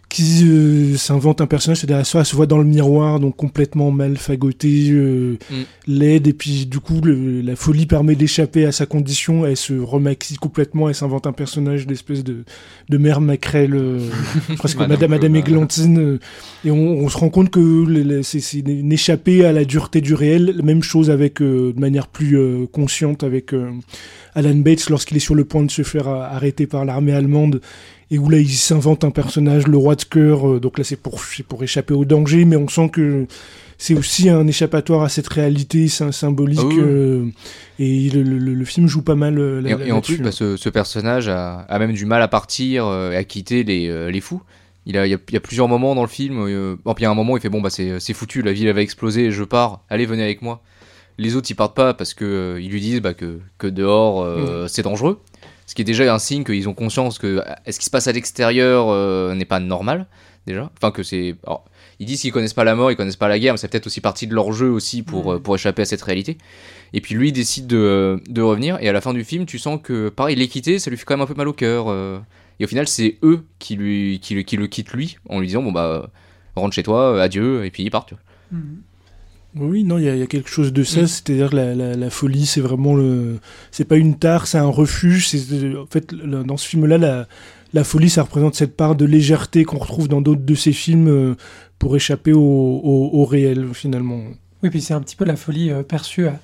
qui 0.10 0.46
euh, 0.48 0.96
s'invente 0.96 1.42
un 1.42 1.48
personnage, 1.48 1.80
c'est-à-dire 1.80 1.98
elle 1.98 2.26
se 2.26 2.36
voit 2.36 2.46
dans 2.46 2.58
le 2.60 2.64
miroir, 2.64 3.20
donc 3.20 3.36
complètement 3.36 3.92
mal 3.92 4.16
fagotée, 4.18 4.90
euh, 4.92 5.38
Mm. 5.52 5.56
laide, 5.88 6.28
et 6.28 6.34
puis 6.34 6.66
du 6.66 6.80
coup 6.80 7.02
le- 7.04 7.42
la 7.42 7.56
folie 7.58 7.86
permet 7.86 8.16
d'échapper 8.16 8.66
à 8.66 8.72
sa 8.72 8.86
condition, 8.86 9.46
elle 9.46 9.58
se 9.58 9.74
remaquille 9.74 10.38
complètement, 10.38 10.88
elle 10.88 10.96
s'invente 10.96 11.28
un 11.28 11.34
personnage 11.34 11.86
d'espèce 11.88 12.24
de, 12.24 12.44
de 12.90 12.98
mère 12.98 13.20
Macrel, 13.20 13.74
euh, 13.76 14.00
presque 14.58 14.78
Madame 14.80 15.12
Madame. 15.12 15.36
Églantine, 15.36 16.00
euh, 16.00 16.20
et 16.66 16.72
on, 16.72 16.78
on 17.00 17.10
se 17.10 17.18
rend 17.18 17.30
compte 17.30 17.50
que 17.50 18.22
c'est 18.24 18.54
une 18.60 18.92
échappée 18.94 19.44
à 19.46 19.52
la 19.52 19.66
dureté 19.66 20.00
du 20.02 20.14
réel. 20.14 20.54
La 20.56 20.64
même 20.64 20.84
chose 20.84 21.10
avec, 21.10 21.42
euh, 21.42 21.74
de 21.74 21.80
manière 21.80 22.08
plus 22.08 22.38
euh, 22.38 22.66
consciente 22.72 23.24
avec 23.24 23.54
euh, 23.54 23.70
Alan 24.38 24.56
Bates 24.56 24.90
lorsqu'il 24.90 25.18
est 25.18 25.22
sur 25.22 25.36
le 25.36 25.44
point 25.46 25.64
de 25.64 25.72
se 25.72 25.82
faire 25.84 26.08
euh, 26.08 26.22
arrêter 26.22 26.68
par 26.68 26.86
l'armée 26.86 27.14
allemande 27.14 27.60
et 28.12 28.18
où 28.20 28.30
là 28.30 28.38
il 28.38 28.50
s'invente 28.50 29.04
un 29.04 29.10
personnage, 29.12 29.68
le 29.68 29.78
roi 29.78 29.96
de 29.96 30.04
cœur. 30.04 30.48
euh, 30.50 30.60
donc 30.60 30.78
là 30.78 30.84
c'est 30.84 30.96
pour, 30.96 31.20
pour 31.50 31.64
échapper 31.64 31.94
au 31.94 32.06
danger, 32.06 32.46
mais 32.46 32.56
on 32.56 32.68
sent 32.68 32.90
que 32.90 33.26
c'est 33.80 33.94
aussi 33.96 34.30
un 34.30 34.48
échappatoire 34.48 35.04
à 35.04 35.10
cette 35.10 35.28
réalité 35.28 35.88
sy- 35.88 36.12
symbolique. 36.12 36.60
Ah 36.62 36.66
oui, 36.68 36.78
euh, 36.80 37.26
et 37.80 38.10
le, 38.10 38.24
le- 38.24 38.54
le 38.54 38.66
film 38.66 38.88
joue 38.88 39.02
pas 39.02 39.16
mal 39.16 39.38
euh, 39.40 39.62
là- 39.62 39.78
Et, 39.84 39.90
et 39.90 39.92
en 39.92 40.02
plus, 40.02 40.18
bah, 40.20 40.32
ce, 40.32 40.56
ce 40.58 40.70
personnage 40.70 41.28
a, 41.28 41.60
a 41.68 41.80
même 41.80 41.94
du 41.94 42.06
mal 42.06 42.22
à 42.22 42.28
partir 42.28 42.86
euh, 42.88 43.12
et 43.12 43.16
à 43.18 43.24
quitter 43.24 43.64
les, 43.64 44.12
les 44.12 44.22
fous. 44.22 44.42
Il, 44.90 44.96
y 44.96 44.98
a, 44.98 45.04
a 45.18 45.40
plusieurs 45.42 45.68
moments 45.68 45.96
dans 45.96 46.02
le 46.02 46.08
film. 46.08 46.46
il 46.48 46.54
y 47.02 47.06
a 47.06 47.12
un 47.12 47.14
moment 47.14 47.34
où 47.34 47.38
il 47.38 47.42
fait 47.42 47.50
Bon, 47.50 47.60
bah 47.62 47.70
c'est 47.70 48.00
c'est 48.00 48.14
foutu, 48.14 48.42
la 48.42 48.54
ville 48.54 48.68
elle 48.68 48.76
va 48.76 48.82
exploser, 48.82 49.32
je 49.32 49.44
pars, 49.44 49.82
allez, 49.90 50.06
venez 50.06 50.24
avec 50.24 50.42
moi. 50.42 50.62
Les 51.18 51.36
autres 51.36 51.50
ils 51.50 51.56
partent 51.56 51.76
pas 51.76 51.94
parce 51.94 52.14
que 52.14 52.26
euh, 52.26 52.62
ils 52.62 52.70
lui 52.72 52.80
disent 52.80 53.02
bah, 53.02 53.14
que, 53.14 53.40
que 53.58 53.68
dehors 53.68 54.22
euh, 54.22 54.68
c'est 54.68 54.84
dangereux. 54.84 55.20
Ce 55.66 55.76
qui 55.76 55.82
est 55.82 55.86
déjà 55.86 56.14
un 56.14 56.20
signe 56.20 56.44
qu'ils 56.44 56.70
ont 56.70 56.74
conscience 56.74 57.18
que 57.20 57.28
euh, 57.40 57.42
ce 57.70 57.78
qui 57.80 57.86
se 57.86 57.90
passe 57.90 58.08
à 58.08 58.12
l'extérieur 58.12 59.36
n'est 59.36 59.46
pas 59.46 59.60
normal, 59.60 60.06
déjà. 60.46 60.72
Enfin, 60.78 60.92
que 60.92 61.04
c'est. 61.04 61.36
alors, 61.46 61.66
Ils 62.00 62.06
disent 62.06 62.22
qu'ils 62.22 62.32
connaissent 62.32 62.54
pas 62.54 62.64
la 62.64 62.76
mort, 62.76 62.90
ils 62.92 62.96
connaissent 62.96 63.16
pas 63.18 63.28
la 63.28 63.38
guerre, 63.40 63.54
mais 63.54 63.58
c'est 63.58 63.68
peut-être 63.68 63.88
aussi 63.88 64.00
partie 64.00 64.28
de 64.28 64.34
leur 64.36 64.54
jeu 64.54 64.70
aussi 64.70 65.02
pour, 65.04 65.34
euh, 65.34 65.40
pour 65.40 65.56
échapper 65.56 65.82
à 65.82 65.86
cette 65.86 66.02
réalité. 66.04 66.38
Et 66.94 67.02
puis 67.02 67.16
lui 67.16 67.30
il 67.30 67.32
décide 67.34 67.68
de, 67.68 68.22
de 68.30 68.42
revenir, 68.42 68.78
et 68.80 68.88
à 68.88 68.94
la 68.94 69.02
fin 69.02 69.14
du 69.14 69.24
film, 69.26 69.46
tu 69.46 69.60
sens 69.60 69.80
que, 69.84 70.08
pareil, 70.10 70.36
l'équité, 70.38 70.80
ça 70.80 70.90
lui 70.90 70.96
fait 70.98 71.04
quand 71.04 71.16
même 71.16 71.24
un 71.24 71.28
peu 71.28 71.34
mal 71.34 71.48
au 71.50 71.54
cœur. 71.54 71.88
et 72.60 72.64
au 72.64 72.68
final, 72.68 72.88
c'est 72.88 73.18
eux 73.24 73.44
qui, 73.60 73.76
lui, 73.76 74.20
qui, 74.22 74.36
le- 74.36 74.44
qui 74.44 74.56
le 74.56 74.68
quittent 74.68 74.94
lui, 74.94 75.18
en 75.28 75.40
lui 75.42 75.48
disant, 75.48 75.62
bon 75.64 75.74
bah, 75.74 76.10
rentre 76.56 76.74
chez 76.76 76.84
toi, 76.84 77.22
adieu, 77.22 77.66
et 77.66 77.72
puis 77.72 77.84
ils 77.84 77.90
partent. 77.92 78.10
tu 78.10 78.16
vois. 78.16 78.60
Oui, 79.60 79.84
non, 79.84 79.98
il 79.98 80.06
y, 80.06 80.10
a- 80.10 80.14
il 80.16 80.20
y 80.20 80.24
a 80.24 80.28
quelque 80.28 80.50
chose 80.50 80.72
de 80.74 80.84
ça, 80.84 81.02
Mm. 81.04 81.08
c'est-à-dire 81.08 81.54
la, 81.54 81.74
la, 81.76 81.96
la 81.96 82.10
folie, 82.10 82.46
c'est 82.46 82.62
vraiment 82.62 82.96
le. 82.96 83.40
C'est 83.72 83.86
pas 83.86 83.98
une 83.98 84.16
tare, 84.18 84.48
c'est 84.48 84.58
un 84.58 84.68
refuge. 84.68 85.28
C'est, 85.30 85.76
en 85.76 85.86
fait, 85.86 86.14
dans 86.14 86.58
ce 86.58 86.68
film-là, 86.68 86.98
la, 86.98 87.28
la 87.74 87.84
folie, 87.84 88.10
ça 88.10 88.24
représente 88.24 88.56
cette 88.56 88.76
part 88.76 88.96
de 88.96 89.06
légèreté 89.06 89.64
qu'on 89.66 89.78
retrouve 89.78 90.08
dans 90.08 90.22
d'autres 90.22 90.46
de 90.46 90.56
ces 90.56 90.72
films 90.74 91.08
euh, 91.08 91.36
pour 91.80 91.96
échapper 91.96 92.34
au, 92.34 92.40
au, 92.42 93.10
au 93.14 93.26
réel, 93.26 93.68
finalement. 93.74 94.22
Oui, 94.64 94.70
puis 94.70 94.82
c'est 94.82 94.94
un 94.94 95.02
petit 95.02 95.16
peu 95.16 95.26
la 95.26 95.36
folie 95.36 95.70
euh, 95.72 95.84
perçue 95.84 96.28
à, 96.28 96.40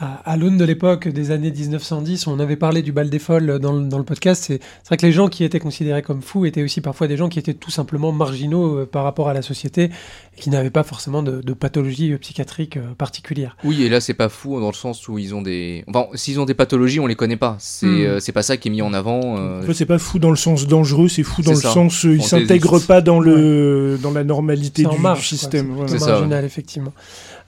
à, 0.00 0.14
à 0.30 0.36
l'aune 0.36 0.56
de 0.56 0.64
l'époque 0.64 1.08
des 1.08 1.30
années 1.30 1.50
1910. 1.50 2.26
On 2.26 2.38
avait 2.38 2.56
parlé 2.56 2.82
du 2.82 2.92
bal 2.92 3.10
des 3.10 3.18
folles 3.18 3.58
dans 3.58 3.72
le, 3.72 3.88
dans 3.88 3.98
le 3.98 4.04
podcast. 4.04 4.44
C'est 4.46 4.60
vrai 4.86 4.96
que 4.96 5.04
les 5.06 5.12
gens 5.12 5.28
qui 5.28 5.44
étaient 5.44 5.58
considérés 5.60 6.02
comme 6.02 6.22
fous 6.22 6.46
étaient 6.46 6.62
aussi 6.62 6.80
parfois 6.80 7.08
des 7.08 7.16
gens 7.16 7.28
qui 7.28 7.38
étaient 7.38 7.54
tout 7.54 7.70
simplement 7.70 8.12
marginaux 8.12 8.78
euh, 8.78 8.86
par 8.86 9.02
rapport 9.04 9.28
à 9.28 9.34
la 9.34 9.42
société 9.42 9.90
et 10.36 10.40
qui 10.40 10.50
n'avaient 10.50 10.70
pas 10.70 10.82
forcément 10.84 11.22
de, 11.22 11.40
de 11.40 11.52
pathologie 11.52 12.12
euh, 12.12 12.18
psychiatrique 12.18 12.76
euh, 12.76 12.94
particulière. 12.96 13.56
Oui, 13.64 13.82
et 13.82 13.88
là, 13.88 14.00
c'est 14.00 14.14
pas 14.14 14.28
fou 14.28 14.60
dans 14.60 14.68
le 14.68 14.72
sens 14.74 15.08
où 15.08 15.18
ils 15.18 15.34
ont 15.34 15.42
des. 15.42 15.84
Enfin, 15.88 16.06
s'ils 16.14 16.38
ont 16.38 16.44
des 16.44 16.54
pathologies, 16.54 17.00
on 17.00 17.06
les 17.06 17.16
connaît 17.16 17.36
pas. 17.36 17.56
C'est 17.58 17.86
Mm. 17.86 18.00
euh, 18.06 18.20
c'est 18.20 18.32
pas 18.32 18.42
ça 18.42 18.56
qui 18.56 18.68
est 18.68 18.70
mis 18.70 18.82
en 18.82 18.92
avant. 18.94 19.36
euh, 19.38 19.62
En 19.62 19.66
fait, 19.66 19.74
c'est 19.74 19.86
pas 19.86 19.98
fou 19.98 20.18
dans 20.18 20.30
le 20.30 20.36
sens 20.36 20.66
dangereux, 20.66 21.08
c'est 21.08 21.22
fou 21.24 21.42
dans 21.42 21.50
le 21.52 21.56
ça. 21.56 21.70
sens 21.72 22.04
euh, 22.04 22.10
il 22.14 22.22
Fantaisiste. 22.22 22.30
s'intègre 22.30 22.78
pas 22.80 23.00
dans 23.00 23.18
le 23.20 23.98
dans 24.02 24.12
la 24.12 24.22
normalité 24.24 24.84
du, 24.84 24.98
marge, 24.98 25.20
du 25.22 25.28
quoi. 25.28 25.38
système. 25.38 25.70
voilà. 25.72 25.90
C'est 25.90 25.98
ça, 25.98 26.12
marginal, 26.12 26.44
effectivement. 26.44 26.92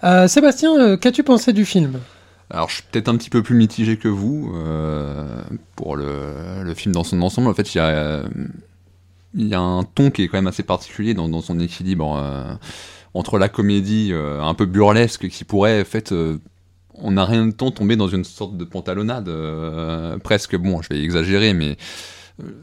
Euh, 0.02 0.26
Sébastien, 0.28 0.96
qu'as-tu 0.96 1.22
pensé 1.22 1.52
du 1.52 1.64
film? 1.64 2.00
Alors, 2.50 2.68
je 2.68 2.74
suis 2.74 2.82
peut-être 2.90 3.08
un 3.08 3.16
petit 3.16 3.30
peu 3.30 3.42
plus 3.42 3.54
mitigé 3.54 3.96
que 3.96 4.08
vous 4.08 4.52
euh, 4.56 5.42
pour 5.76 5.96
le, 5.96 6.62
le 6.64 6.74
film 6.74 6.92
dans 6.92 7.04
son 7.04 7.22
ensemble. 7.22 7.48
En 7.48 7.54
fait, 7.54 7.74
il 7.74 7.78
y 7.78 7.80
a, 7.80 8.22
y 9.34 9.54
a 9.54 9.60
un 9.60 9.84
ton 9.84 10.10
qui 10.10 10.22
est 10.22 10.28
quand 10.28 10.38
même 10.38 10.48
assez 10.48 10.64
particulier 10.64 11.14
dans, 11.14 11.28
dans 11.28 11.42
son 11.42 11.60
équilibre 11.60 12.18
euh, 12.20 12.54
entre 13.14 13.38
la 13.38 13.48
comédie 13.48 14.10
euh, 14.12 14.42
un 14.42 14.54
peu 14.54 14.66
burlesque 14.66 15.28
qui 15.28 15.44
pourrait, 15.44 15.80
en 15.80 15.84
fait, 15.84 16.12
on 16.94 17.12
n'a 17.12 17.24
rien 17.24 17.46
de 17.46 17.52
temps 17.52 17.70
tomber 17.70 17.94
dans 17.94 18.08
une 18.08 18.24
sorte 18.24 18.56
de 18.56 18.64
pantalonnade 18.64 19.30
presque. 20.24 20.56
Bon, 20.56 20.82
je 20.82 20.88
vais 20.88 21.00
exagérer, 21.00 21.54
mais 21.54 21.76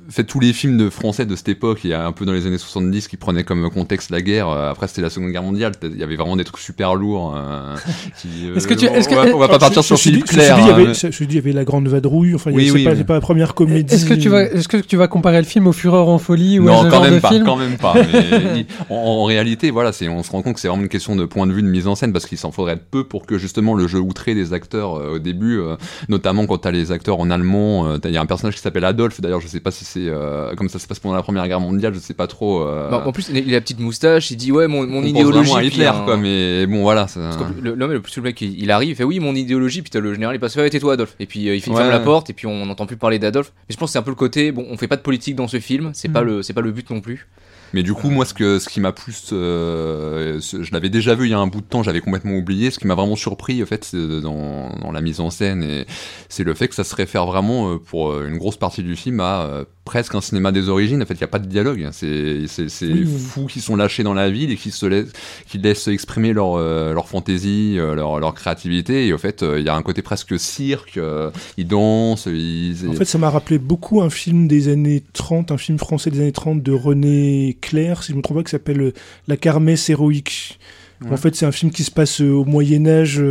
fait 0.09 0.23
tous 0.23 0.39
les 0.39 0.53
films 0.53 0.77
de 0.77 0.89
français 0.89 1.25
de 1.25 1.35
cette 1.35 1.49
époque, 1.49 1.79
il 1.83 1.89
y 1.89 1.93
a 1.93 2.05
un 2.05 2.11
peu 2.11 2.25
dans 2.25 2.31
les 2.33 2.45
années 2.47 2.57
70 2.57 3.07
qui 3.07 3.17
prenaient 3.17 3.43
comme 3.43 3.69
contexte 3.69 4.09
la 4.09 4.21
guerre. 4.21 4.49
euh, 4.49 4.71
Après, 4.71 4.87
c'était 4.87 5.01
la 5.01 5.09
Seconde 5.09 5.31
Guerre 5.31 5.43
mondiale. 5.43 5.73
Il 5.83 5.97
y 5.97 6.03
avait 6.03 6.15
vraiment 6.15 6.35
des 6.35 6.43
trucs 6.43 6.59
super 6.61 6.95
lourds. 6.95 7.33
euh, 7.35 7.75
qui, 8.21 8.49
Est-ce 8.55 8.67
que 8.67 8.73
tu- 8.73 8.87
on- 8.87 8.93
est-ce 8.95 9.09
que- 9.09 9.15
on 9.15 9.23
va, 9.23 9.35
on 9.35 9.39
va 9.39 9.47
pas 9.47 9.59
partir 9.59 9.83
sur 9.83 9.97
Philippe 9.97 10.25
Clair. 10.25 10.57
hein, 10.57 10.75
mais- 10.77 10.93
je 10.93 11.23
dis, 11.23 11.33
il 11.33 11.35
y 11.35 11.37
avait 11.39 11.51
la 11.53 11.63
grande 11.65 11.87
vadrouille. 11.87 12.35
Enfin, 12.35 12.51
Oui, 12.53 12.67
c'est 12.67 12.71
oui, 12.73 12.83
pas, 12.83 12.91
oui. 12.91 12.95
c'est 12.99 13.03
pas 13.07 13.13
la 13.15 13.21
première 13.21 13.53
comédie. 13.53 13.93
Est-ce 13.93 14.05
que 14.05 14.13
tu 14.13 14.29
vas, 14.29 14.43
est-ce 14.43 14.67
que 14.67 14.77
tu 14.77 14.97
vas 14.97 15.07
comparer 15.07 15.37
le 15.39 15.45
film 15.47 15.67
au 15.67 15.73
Fureur 15.73 16.07
en 16.09 16.17
folie 16.17 16.59
ou 16.59 16.67
à 16.67 16.71
non, 16.71 16.83
ce 16.83 16.87
quand 16.89 16.91
genre 16.95 17.03
même 17.03 17.15
de 17.15 17.19
pas, 17.19 17.29
film 17.29 17.43
quand 17.45 17.55
même 17.57 17.77
pas. 17.77 17.93
mais 18.13 18.65
en, 18.89 18.95
en 18.95 19.23
réalité, 19.25 19.71
voilà, 19.71 19.91
c'est, 19.91 20.07
on 20.09 20.23
se 20.23 20.31
rend 20.31 20.41
compte 20.41 20.55
que 20.55 20.59
c'est 20.59 20.67
vraiment 20.67 20.83
une 20.83 20.89
question 20.89 21.15
de 21.15 21.25
point 21.25 21.47
de 21.47 21.53
vue 21.53 21.61
de 21.63 21.67
mise 21.67 21.87
en 21.87 21.95
scène 21.95 22.13
parce 22.13 22.25
qu'il 22.25 22.37
s'en 22.37 22.51
faudrait 22.51 22.77
peu 22.77 23.03
pour 23.03 23.25
que 23.25 23.37
justement 23.37 23.73
le 23.73 23.87
jeu 23.87 23.99
outré 23.99 24.35
des 24.35 24.53
acteurs 24.53 24.95
euh, 24.95 25.15
au 25.15 25.19
début, 25.19 25.59
euh, 25.59 25.75
notamment 26.09 26.45
quand 26.45 26.57
t'as 26.59 26.71
les 26.71 26.91
acteurs 26.91 27.19
en 27.19 27.29
allemand, 27.29 27.87
euh, 27.87 27.97
il 28.05 28.11
y 28.11 28.17
a 28.17 28.21
un 28.21 28.25
personnage 28.25 28.55
qui 28.55 28.61
s'appelle 28.61 28.85
Adolphe. 28.85 29.21
D'ailleurs, 29.21 29.41
je 29.41 29.47
sais 29.47 29.59
pas 29.59 29.66
si 29.71 29.85
c'est 29.85 30.07
euh, 30.07 30.55
comme 30.55 30.69
ça 30.69 30.79
se 30.79 30.87
passe 30.87 30.99
pendant 30.99 31.15
la 31.15 31.21
Première 31.23 31.47
Guerre 31.47 31.59
mondiale, 31.59 31.93
je 31.93 31.99
sais 31.99 32.13
pas 32.13 32.27
trop. 32.27 32.61
euh, 32.63 32.89
Bah, 32.89 33.03
en 33.05 33.11
plus, 33.11 33.29
il 33.33 33.49
a 33.49 33.51
la 33.53 33.61
petite 33.61 33.79
moustache, 33.79 34.31
il 34.31 34.37
dit 34.37 34.51
ouais, 34.51 34.67
mon, 34.67 34.85
mon 34.87 34.99
on 34.99 35.01
pense 35.01 35.09
idéologie. 35.09 35.37
vraiment 35.49 35.55
à 35.55 35.59
puis 35.59 35.67
Hitler, 35.69 35.85
un- 35.87 36.03
quoi, 36.05 36.17
mais 36.17 36.65
bon, 36.67 36.81
voilà. 36.81 37.07
ça- 37.07 37.19
L'homme, 37.61 37.91
le 37.91 38.01
plus 38.01 38.15
le 38.17 38.23
mec, 38.23 38.41
il 38.41 38.59
il 38.61 38.71
arrive, 38.71 38.89
il 38.89 38.95
fait 38.95 39.03
oui, 39.03 39.19
mon 39.19 39.35
idéologie, 39.35 39.81
puis 39.81 39.91
le 39.99 40.13
général, 40.13 40.35
il 40.35 40.39
passe, 40.39 40.55
ouais, 40.55 40.69
tais-toi, 40.69 40.93
Adolphe. 40.93 41.15
Et 41.19 41.25
puis 41.25 41.47
euh, 41.49 41.55
il 41.55 41.61
fait 41.61 41.71
Ouais. 41.71 41.77
ferme 41.77 41.89
la 41.89 41.99
porte, 41.99 42.29
et 42.29 42.33
puis 42.33 42.47
on 42.47 42.65
n'entend 42.65 42.85
plus 42.85 42.97
parler 42.97 43.19
d'Adolphe. 43.19 43.51
Mais 43.69 43.73
je 43.73 43.77
pense 43.77 43.89
que 43.89 43.93
c'est 43.93 43.99
un 43.99 44.03
peu 44.03 44.11
le 44.11 44.15
côté, 44.15 44.51
bon, 44.51 44.65
on 44.69 44.77
fait 44.77 44.87
pas 44.87 44.95
de 44.97 45.01
politique 45.01 45.35
dans 45.35 45.47
ce 45.47 45.59
film, 45.59 45.91
c'est 45.93 46.09
pas 46.11 46.21
Mm. 46.21 46.27
le, 46.27 46.41
c'est 46.43 46.53
pas 46.53 46.61
le 46.61 46.71
but 46.71 46.89
non 46.89 47.01
plus. 47.01 47.27
Mais 47.73 47.83
du 47.83 47.93
coup, 47.93 48.09
moi, 48.09 48.25
ce, 48.25 48.33
que, 48.33 48.59
ce 48.59 48.69
qui 48.69 48.79
m'a 48.79 48.91
plus. 48.91 49.29
euh, 49.33 50.39
je 50.39 50.71
l'avais 50.71 50.89
déjà 50.89 51.15
vu 51.15 51.25
il 51.25 51.31
y 51.31 51.33
a 51.33 51.39
un 51.39 51.47
bout 51.47 51.61
de 51.61 51.65
temps, 51.65 51.83
j'avais 51.83 52.01
complètement 52.01 52.35
oublié. 52.35 52.71
Ce 52.71 52.79
qui 52.79 52.87
m'a 52.87 52.95
vraiment 52.95 53.15
surpris, 53.15 53.61
en 53.61 53.65
fait, 53.65 53.95
dans, 53.95 54.69
dans 54.81 54.91
la 54.91 55.01
mise 55.01 55.19
en 55.19 55.29
scène, 55.29 55.63
et 55.63 55.85
c'est 56.29 56.43
le 56.43 56.53
fait 56.53 56.67
que 56.67 56.75
ça 56.75 56.83
se 56.83 56.95
réfère 56.95 57.25
vraiment, 57.25 57.73
euh, 57.73 57.77
pour 57.77 58.11
euh, 58.11 58.27
une 58.27 58.37
grosse 58.37 58.57
partie 58.57 58.83
du 58.83 58.95
film, 58.95 59.19
à 59.19 59.65
presque 59.87 60.13
un 60.15 60.21
cinéma 60.21 60.51
des 60.51 60.69
origines. 60.69 61.01
En 61.01 61.05
fait, 61.05 61.13
il 61.15 61.17
n'y 61.17 61.23
a 61.23 61.27
pas 61.29 61.39
de 61.39 61.47
dialogue. 61.47 61.87
C'est 61.91 62.45
c'est- 62.47 62.69
c'est 62.69 62.85
Oui, 62.91 63.05
fous 63.07 63.45
qui 63.47 63.61
sont 63.61 63.75
lâchés 63.75 64.03
dans 64.03 64.13
la 64.13 64.29
ville 64.29 64.51
et 64.51 64.55
qui 64.57 64.69
se 64.71 64.85
laissent, 64.85 65.11
qui 65.49 65.57
laissent 65.57 65.87
exprimer 65.87 66.33
leur, 66.33 66.55
euh, 66.57 66.93
leur 66.93 67.07
fantaisie, 67.07 67.75
euh, 67.79 67.95
leur, 67.95 68.19
leur 68.19 68.33
créativité. 68.33 69.07
Et 69.07 69.13
en 69.13 69.17
fait, 69.17 69.41
euh, 69.43 69.59
il 69.59 69.65
y 69.65 69.69
a 69.69 69.75
un 69.75 69.81
côté 69.81 70.01
presque 70.01 70.37
cirque. 70.39 70.99
ils 71.57 71.67
dansent, 71.67 72.27
ils. 72.27 72.87
En 72.89 72.93
fait, 72.93 73.05
ça 73.05 73.17
m'a 73.17 73.29
rappelé 73.29 73.57
beaucoup 73.59 74.01
un 74.01 74.09
film 74.09 74.47
des 74.47 74.67
années 74.67 75.01
30, 75.13 75.51
un 75.51 75.57
film 75.57 75.77
français 75.77 76.11
des 76.11 76.19
années 76.19 76.31
30 76.31 76.61
de 76.61 76.71
René 76.73 77.57
Clair, 77.61 78.03
si 78.03 78.11
je 78.11 78.17
me 78.17 78.21
trompe 78.21 78.37
pas, 78.37 78.43
qui 78.43 78.51
s'appelle 78.51 78.93
La 79.27 79.37
Kermesse 79.37 79.89
héroïque. 79.89 80.59
Ouais. 81.01 81.11
En 81.11 81.17
fait, 81.17 81.35
c'est 81.35 81.45
un 81.45 81.51
film 81.51 81.71
qui 81.71 81.83
se 81.83 81.91
passe 81.91 82.21
au 82.21 82.43
Moyen-Âge. 82.43 83.21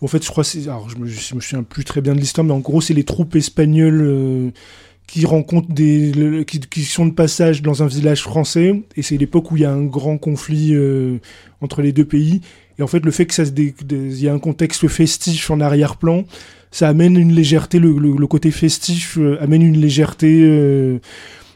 en 0.00 0.06
fait, 0.06 0.24
je 0.24 0.30
crois, 0.30 0.44
c'est- 0.44 0.62
alors 0.68 0.88
je 0.88 0.96
me, 0.96 1.06
je 1.06 1.34
me 1.34 1.40
souviens 1.40 1.64
plus 1.64 1.84
très 1.84 2.00
bien 2.00 2.14
de 2.14 2.20
l'histoire, 2.20 2.44
mais 2.44 2.52
en 2.52 2.60
gros, 2.60 2.80
c'est 2.80 2.94
les 2.94 3.02
troupes 3.04 3.34
espagnoles 3.34 4.52
qui 5.08 5.24
rencontrent 5.26 5.72
des, 5.72 6.44
qui, 6.46 6.60
qui 6.60 6.82
sont 6.82 7.06
de 7.06 7.12
passage 7.12 7.62
dans 7.62 7.82
un 7.82 7.86
village 7.88 8.22
français, 8.22 8.82
et 8.94 9.02
c'est 9.02 9.16
l'époque 9.16 9.50
où 9.50 9.56
il 9.56 9.62
y 9.62 9.64
a 9.64 9.72
un 9.72 9.84
grand 9.84 10.18
conflit 10.18 10.74
euh, 10.74 11.18
entre 11.62 11.82
les 11.82 11.92
deux 11.92 12.04
pays. 12.04 12.42
Et 12.78 12.82
en 12.82 12.86
fait, 12.86 13.04
le 13.04 13.10
fait 13.10 13.26
que 13.26 13.34
ça 13.34 13.44
se 13.44 13.50
dé- 13.50 13.74
il 13.90 14.20
y 14.22 14.28
a 14.28 14.34
un 14.34 14.38
contexte 14.38 14.86
festif 14.86 15.50
en 15.50 15.60
arrière-plan, 15.60 16.24
ça 16.70 16.86
amène 16.88 17.16
une 17.16 17.32
légèreté, 17.34 17.78
le, 17.78 17.92
le- 17.98 18.16
le 18.18 18.26
côté 18.26 18.50
festif 18.50 19.16
euh, 19.18 19.42
amène 19.42 19.62
une 19.62 19.80
légèreté 19.80 20.40
euh, 20.42 20.98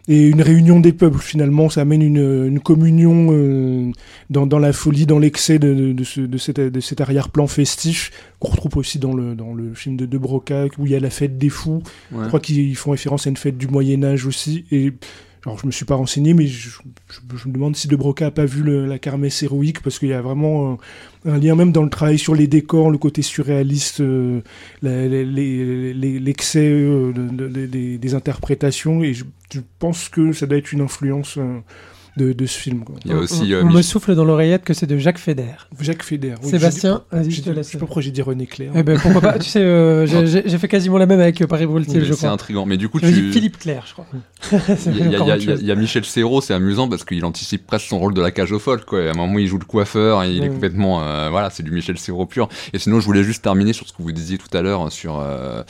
et 0.08 0.28
une 0.28 0.42
réunion 0.42 0.80
des 0.80 0.92
peuples 0.92 1.20
finalement, 1.20 1.68
ça 1.70 1.82
amène 1.82 2.02
une, 2.02 2.46
une 2.48 2.58
communion 2.60 3.28
euh, 3.30 3.90
dans, 4.30 4.46
dans 4.46 4.58
la 4.58 4.72
folie, 4.72 5.06
dans 5.06 5.18
l'excès 5.20 5.58
de, 5.60 5.72
de, 5.72 5.92
de 5.92 6.04
ce- 6.04 6.20
de 6.20 6.38
cet, 6.38 6.58
de 6.58 6.80
cet 6.80 7.00
arrière-plan 7.00 7.46
festif 7.46 8.10
qu'on 8.40 8.50
retrouve 8.50 8.78
aussi 8.78 8.98
dans 8.98 9.14
le, 9.14 9.34
dans 9.34 9.54
le 9.54 9.74
film 9.74 9.96
de 9.96 10.06
De 10.06 10.18
Broca 10.18 10.66
où 10.78 10.86
il 10.86 10.92
y 10.92 10.96
a 10.96 11.00
la 11.00 11.10
fête 11.10 11.38
des 11.38 11.48
fous. 11.50 11.82
Ouais. 12.10 12.24
Je 12.24 12.28
crois 12.28 12.40
qu'ils 12.40 12.74
font 12.76 12.90
référence 12.90 13.26
à 13.26 13.30
une 13.30 13.36
fête 13.36 13.56
du 13.56 13.68
Moyen 13.68 14.02
Âge 14.02 14.26
aussi. 14.26 14.64
Et 14.72 14.92
alors 15.44 15.58
je 15.58 15.66
me 15.66 15.72
suis 15.72 15.84
pas 15.84 15.96
renseigné, 15.96 16.34
mais 16.34 16.46
je, 16.46 16.70
me 17.46 17.52
demande 17.52 17.74
si 17.74 17.88
De 17.88 17.96
Broca 17.96 18.26
a 18.26 18.30
pas 18.30 18.44
vu 18.44 18.62
la 18.86 18.98
kermesse 19.00 19.42
héroïque 19.42 19.82
parce 19.82 19.98
qu'il 19.98 20.08
y 20.08 20.12
a 20.12 20.22
vraiment 20.22 20.78
un, 21.24 21.38
lien 21.38 21.56
même 21.56 21.72
dans 21.72 21.82
le 21.82 21.90
travail 21.90 22.18
sur 22.18 22.36
les 22.36 22.46
décors, 22.46 22.90
le 22.92 22.98
côté 22.98 23.22
surréaliste, 23.22 24.00
l'excès 24.82 26.70
de- 26.70 27.12
de- 27.12 27.66
des- 27.96 28.14
interprétations. 28.14 29.02
Et 29.02 29.14
je, 29.14 29.24
je 29.52 29.60
pense 29.80 30.08
que 30.08 30.32
ça 30.32 30.46
doit 30.46 30.58
être 30.58 30.72
une 30.72 30.80
influence 30.82 31.38
euh, 31.38 31.58
de, 32.16 32.32
de 32.32 32.46
ce 32.46 32.58
film. 32.58 32.84
quoi. 32.84 32.96
Il 33.04 33.10
y 33.10 33.14
a 33.14 33.16
On- 33.16 33.20
aussi. 33.20 33.42
on, 33.42 33.50
euh, 33.52 33.62
on 33.64 33.70
me 33.70 33.82
souffle 33.82 34.14
dans 34.14 34.24
l'oreillette 34.24 34.64
que 34.64 34.74
c'est 34.74 34.86
de 34.86 34.98
Jacques 34.98 35.18
Feder. 35.18 35.44
Jacques 35.80 36.02
Feder. 36.02 36.34
oui, 36.42 36.50
Sébastien, 36.50 37.02
dit- 37.12 37.30
je 37.30 37.40
te 37.42 37.50
laisse. 37.50 37.66
Je 37.68 37.72
sais 37.72 37.78
pas 37.78 37.86
pourquoi 37.86 38.02
j'ai 38.02 38.10
dit 38.10 38.20
René 38.22 38.46
Clair. 38.46 38.72
Eh 38.74 38.82
ben 38.82 38.98
pourquoi 38.98 39.20
pas 39.20 39.38
Tu 39.38 39.48
sais, 39.48 39.60
euh, 39.60 40.06
j'ai- 40.06 40.58
fait 40.58 40.68
quasiment 40.68 40.98
la 40.98 41.06
même 41.06 41.20
avec 41.20 41.40
euh, 41.40 41.46
Paris 41.46 41.66
je 41.88 41.90
C'est 42.12 42.16
crois. 42.16 42.30
intrigant. 42.30 42.66
Mais 42.66 42.76
du 42.76 42.88
coup, 42.88 43.00
tu. 43.00 43.32
Philippe 43.32 43.58
Claire, 43.58 43.84
je 43.86 43.92
crois. 43.94 44.06
Il 44.86 45.66
y, 45.66 45.70
a- 45.70 45.74
Michel 45.74 46.04
Serrault, 46.04 46.40
c'est 46.40 46.54
amusant 46.54 46.88
parce 46.88 47.04
qu'il 47.04 47.24
anticipe 47.24 47.66
presque 47.66 47.86
son 47.86 47.98
rôle 47.98 48.14
de 48.14 48.20
la 48.20 48.30
cage 48.30 48.52
aux 48.52 48.58
folles. 48.58 48.84
Quoi. 48.84 49.06
À 49.08 49.10
un 49.10 49.14
moment, 49.14 49.38
il 49.38 49.46
joue 49.46 49.58
le 49.58 49.64
coiffeur, 49.64 50.22
et 50.22 50.30
il 50.32 50.44
est 50.44 50.48
complètement. 50.48 51.02
euh, 51.02 51.28
voilà, 51.30 51.50
c'est 51.50 51.62
du 51.62 51.70
Michel 51.70 51.98
Serrault 51.98 52.26
pur. 52.26 52.48
Et 52.72 52.78
sinon, 52.78 53.00
je 53.00 53.06
voulais 53.06 53.24
juste 53.24 53.42
terminer 53.42 53.72
sur 53.72 53.88
ce 53.88 53.92
que 53.92 54.02
vous 54.02 54.12
disiez 54.12 54.38
tout 54.38 54.54
à 54.56 54.60
l'heure 54.62 54.92
sur. 54.92 55.18
euh, 55.20 55.62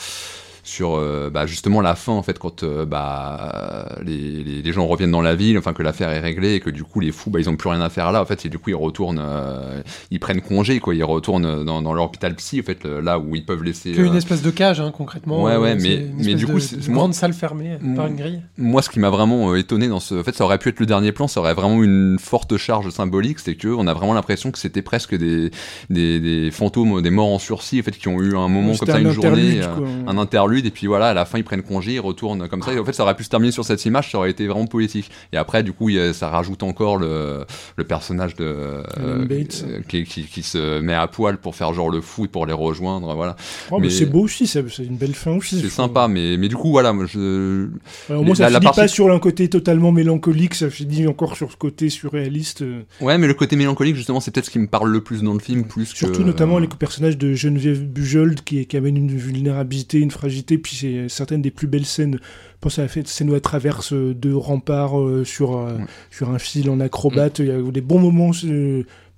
sur 0.64 0.94
euh, 0.96 1.28
bah, 1.30 1.44
justement 1.46 1.80
la 1.80 1.94
fin 1.96 2.12
en 2.12 2.22
fait 2.22 2.38
quand 2.38 2.62
euh, 2.62 2.84
bah, 2.84 3.96
les, 4.04 4.42
les, 4.44 4.62
les 4.62 4.72
gens 4.72 4.86
reviennent 4.86 5.10
dans 5.10 5.20
la 5.22 5.34
ville 5.34 5.58
enfin 5.58 5.72
que 5.72 5.82
l'affaire 5.82 6.10
est 6.10 6.20
réglée 6.20 6.54
et 6.54 6.60
que 6.60 6.70
du 6.70 6.84
coup 6.84 7.00
les 7.00 7.10
fous 7.12 7.30
bah, 7.30 7.40
ils 7.40 7.50
ont 7.50 7.56
plus 7.56 7.68
rien 7.68 7.80
à 7.80 7.88
faire 7.90 8.12
là 8.12 8.22
en 8.22 8.24
fait 8.24 8.44
et 8.46 8.48
du 8.48 8.58
coup 8.58 8.70
ils 8.70 8.74
retournent 8.76 9.20
euh, 9.22 9.82
ils 10.10 10.20
prennent 10.20 10.40
congé 10.40 10.78
quoi 10.80 10.94
ils 10.94 11.02
retournent 11.02 11.64
dans, 11.64 11.82
dans 11.82 11.92
leur 11.92 12.04
hôpital 12.04 12.34
psy 12.36 12.60
en 12.60 12.62
fait 12.64 12.84
là 12.84 13.18
où 13.18 13.34
ils 13.34 13.44
peuvent 13.44 13.62
laisser 13.62 13.92
une 13.92 14.14
espèce 14.14 14.42
de 14.42 14.50
cage, 14.50 14.80
hein, 14.80 14.92
concrètement. 14.96 15.42
Ouais, 15.42 15.56
ouais, 15.56 15.74
mais- 15.76 15.94
une 15.96 16.14
mais 16.18 16.34
du 16.34 16.46
de- 16.46 16.52
coup, 16.52 16.60
c'est- 16.60 16.86
moi- 16.88 16.98
grande 16.98 17.14
salle 17.14 17.32
fermée 17.32 17.78
par 17.96 18.06
une 18.06 18.16
grille. 18.16 18.40
moi, 18.58 18.82
ce 18.82 18.90
qui 18.90 19.00
m'a 19.00 19.10
vraiment 19.10 19.54
étonné 19.56 19.88
dans 19.88 20.00
ce, 20.00 20.14
en 20.14 20.22
fait, 20.22 20.34
ça 20.34 20.44
aurait 20.44 20.58
pu 20.58 20.68
être 20.68 20.80
le 20.80 20.86
dernier 20.86 21.12
plan, 21.12 21.26
ça 21.28 21.40
aurait 21.40 21.54
vraiment 21.54 21.82
une 21.82 22.18
forte 22.20 22.56
charge 22.56 22.88
symbolique, 22.90 23.38
c'est 23.38 23.54
que 23.54 23.68
on 23.68 23.86
a 23.86 23.94
vraiment 23.94 24.14
l'impression 24.14 24.50
que 24.50 24.58
c'était 24.58 24.82
presque 24.82 25.16
des, 25.16 25.50
des, 25.90 26.20
des 26.20 26.50
fantômes, 26.50 27.00
des 27.02 27.10
morts 27.10 27.32
en 27.32 27.38
sursis, 27.38 27.80
en 27.80 27.82
fait, 27.82 27.92
qui 27.92 28.08
ont 28.08 28.20
eu 28.20 28.36
un 28.36 28.48
moment 28.48 28.74
comme 28.76 28.88
ça, 28.88 28.96
un 28.96 29.00
une 29.00 29.10
journée, 29.10 29.60
un 30.06 30.18
interlude, 30.18 30.51
et 30.58 30.70
puis 30.70 30.86
voilà, 30.86 31.08
à 31.08 31.14
la 31.14 31.24
fin 31.24 31.38
ils 31.38 31.44
prennent 31.44 31.62
congé, 31.62 31.94
ils 31.94 32.00
retournent 32.00 32.48
comme 32.48 32.62
ça. 32.62 32.72
Et 32.72 32.78
en 32.78 32.84
fait, 32.84 32.92
ça 32.92 33.02
aurait 33.02 33.16
pu 33.16 33.24
se 33.24 33.28
terminer 33.30 33.52
sur 33.52 33.64
cette 33.64 33.84
image, 33.84 34.10
ça 34.10 34.18
aurait 34.18 34.30
été 34.30 34.46
vraiment 34.46 34.66
poétique. 34.66 35.10
Et 35.32 35.36
après, 35.36 35.62
du 35.62 35.72
coup, 35.72 35.90
ça 36.12 36.28
rajoute 36.28 36.62
encore 36.62 36.96
le, 36.98 37.44
le 37.76 37.84
personnage 37.84 38.34
de 38.36 38.82
Bates. 39.26 39.64
euh, 39.68 39.80
qui, 39.88 40.04
qui, 40.04 40.22
qui 40.24 40.42
se 40.42 40.80
met 40.80 40.94
à 40.94 41.06
poil 41.06 41.38
pour 41.38 41.54
faire 41.54 41.72
genre 41.72 41.90
le 41.90 42.00
fou 42.00 42.24
et 42.24 42.28
pour 42.28 42.46
les 42.46 42.52
rejoindre, 42.52 43.14
voilà. 43.14 43.36
Oh, 43.70 43.78
mais 43.78 43.86
mais- 43.86 43.90
c'est 43.90 44.06
beau 44.06 44.20
aussi, 44.20 44.46
c'est 44.46 44.60
une 44.78 44.96
belle 44.96 45.14
fin 45.14 45.32
aussi. 45.32 45.60
C'est 45.60 45.68
sympa, 45.70 46.08
mais, 46.08 46.36
mais 46.36 46.48
du 46.48 46.56
coup, 46.56 46.70
voilà, 46.70 46.92
moi, 46.92 47.06
je, 47.06 47.68
Ouais, 48.08 48.16
au 48.16 48.22
moins, 48.22 48.34
ça 48.34 48.44
La- 48.44 48.50
la 48.50 48.58
finit 48.58 48.64
partie- 48.66 48.80
pas 48.80 48.88
sur 48.88 49.10
un 49.12 49.18
côté 49.18 49.48
totalement 49.48 49.92
mélancolique, 49.92 50.54
ça 50.54 50.70
finit 50.70 51.06
encore 51.06 51.36
sur 51.36 51.50
ce 51.50 51.56
côté 51.56 51.88
surréaliste. 51.88 52.62
euh, 52.62 52.82
Ouais, 53.00 53.18
mais 53.18 53.26
le 53.26 53.34
côté 53.34 53.56
mélancolique, 53.56 53.96
justement, 53.96 54.20
c'est 54.20 54.30
peut-être 54.30 54.46
ce 54.46 54.50
qui 54.50 54.58
me 54.58 54.66
parle 54.66 54.90
le 54.90 55.00
plus 55.02 55.22
dans 55.22 55.34
le 55.34 55.38
film, 55.40 55.64
plus 55.64 55.86
Surtout 55.86 56.20
que... 56.20 56.24
notamment 56.26 56.58
les 56.58 56.66
personnages 56.68 57.16
de 57.18 57.34
Geneviève 57.34 57.82
Bujold 57.84 58.42
qui, 58.42 58.66
qui 58.66 58.76
amène 58.76 58.96
une 58.96 59.16
vulnérabilité, 59.16 59.98
une 59.98 60.10
fragilité, 60.10 60.41
puis 60.42 60.76
c'est 60.76 61.08
certaines 61.08 61.42
des 61.42 61.50
plus 61.50 61.66
belles 61.66 61.86
scènes. 61.86 62.18
Je 62.22 62.56
pense 62.60 62.78
à 62.78 62.82
la 62.82 62.88
scène 63.04 63.30
où 63.30 63.34
elle 63.34 63.40
traverse 63.40 63.92
euh, 63.92 64.14
deux 64.14 64.36
remparts 64.36 64.98
euh, 65.00 65.24
sur, 65.24 65.56
euh, 65.56 65.76
Ouais. 65.78 65.84
sur 66.10 66.30
un 66.30 66.38
fil 66.38 66.68
en 66.70 66.80
acrobate. 66.80 67.38
Il 67.40 67.46
y 67.46 67.50
a 67.50 67.60
des 67.60 67.80
bons 67.80 67.98
moments 67.98 68.30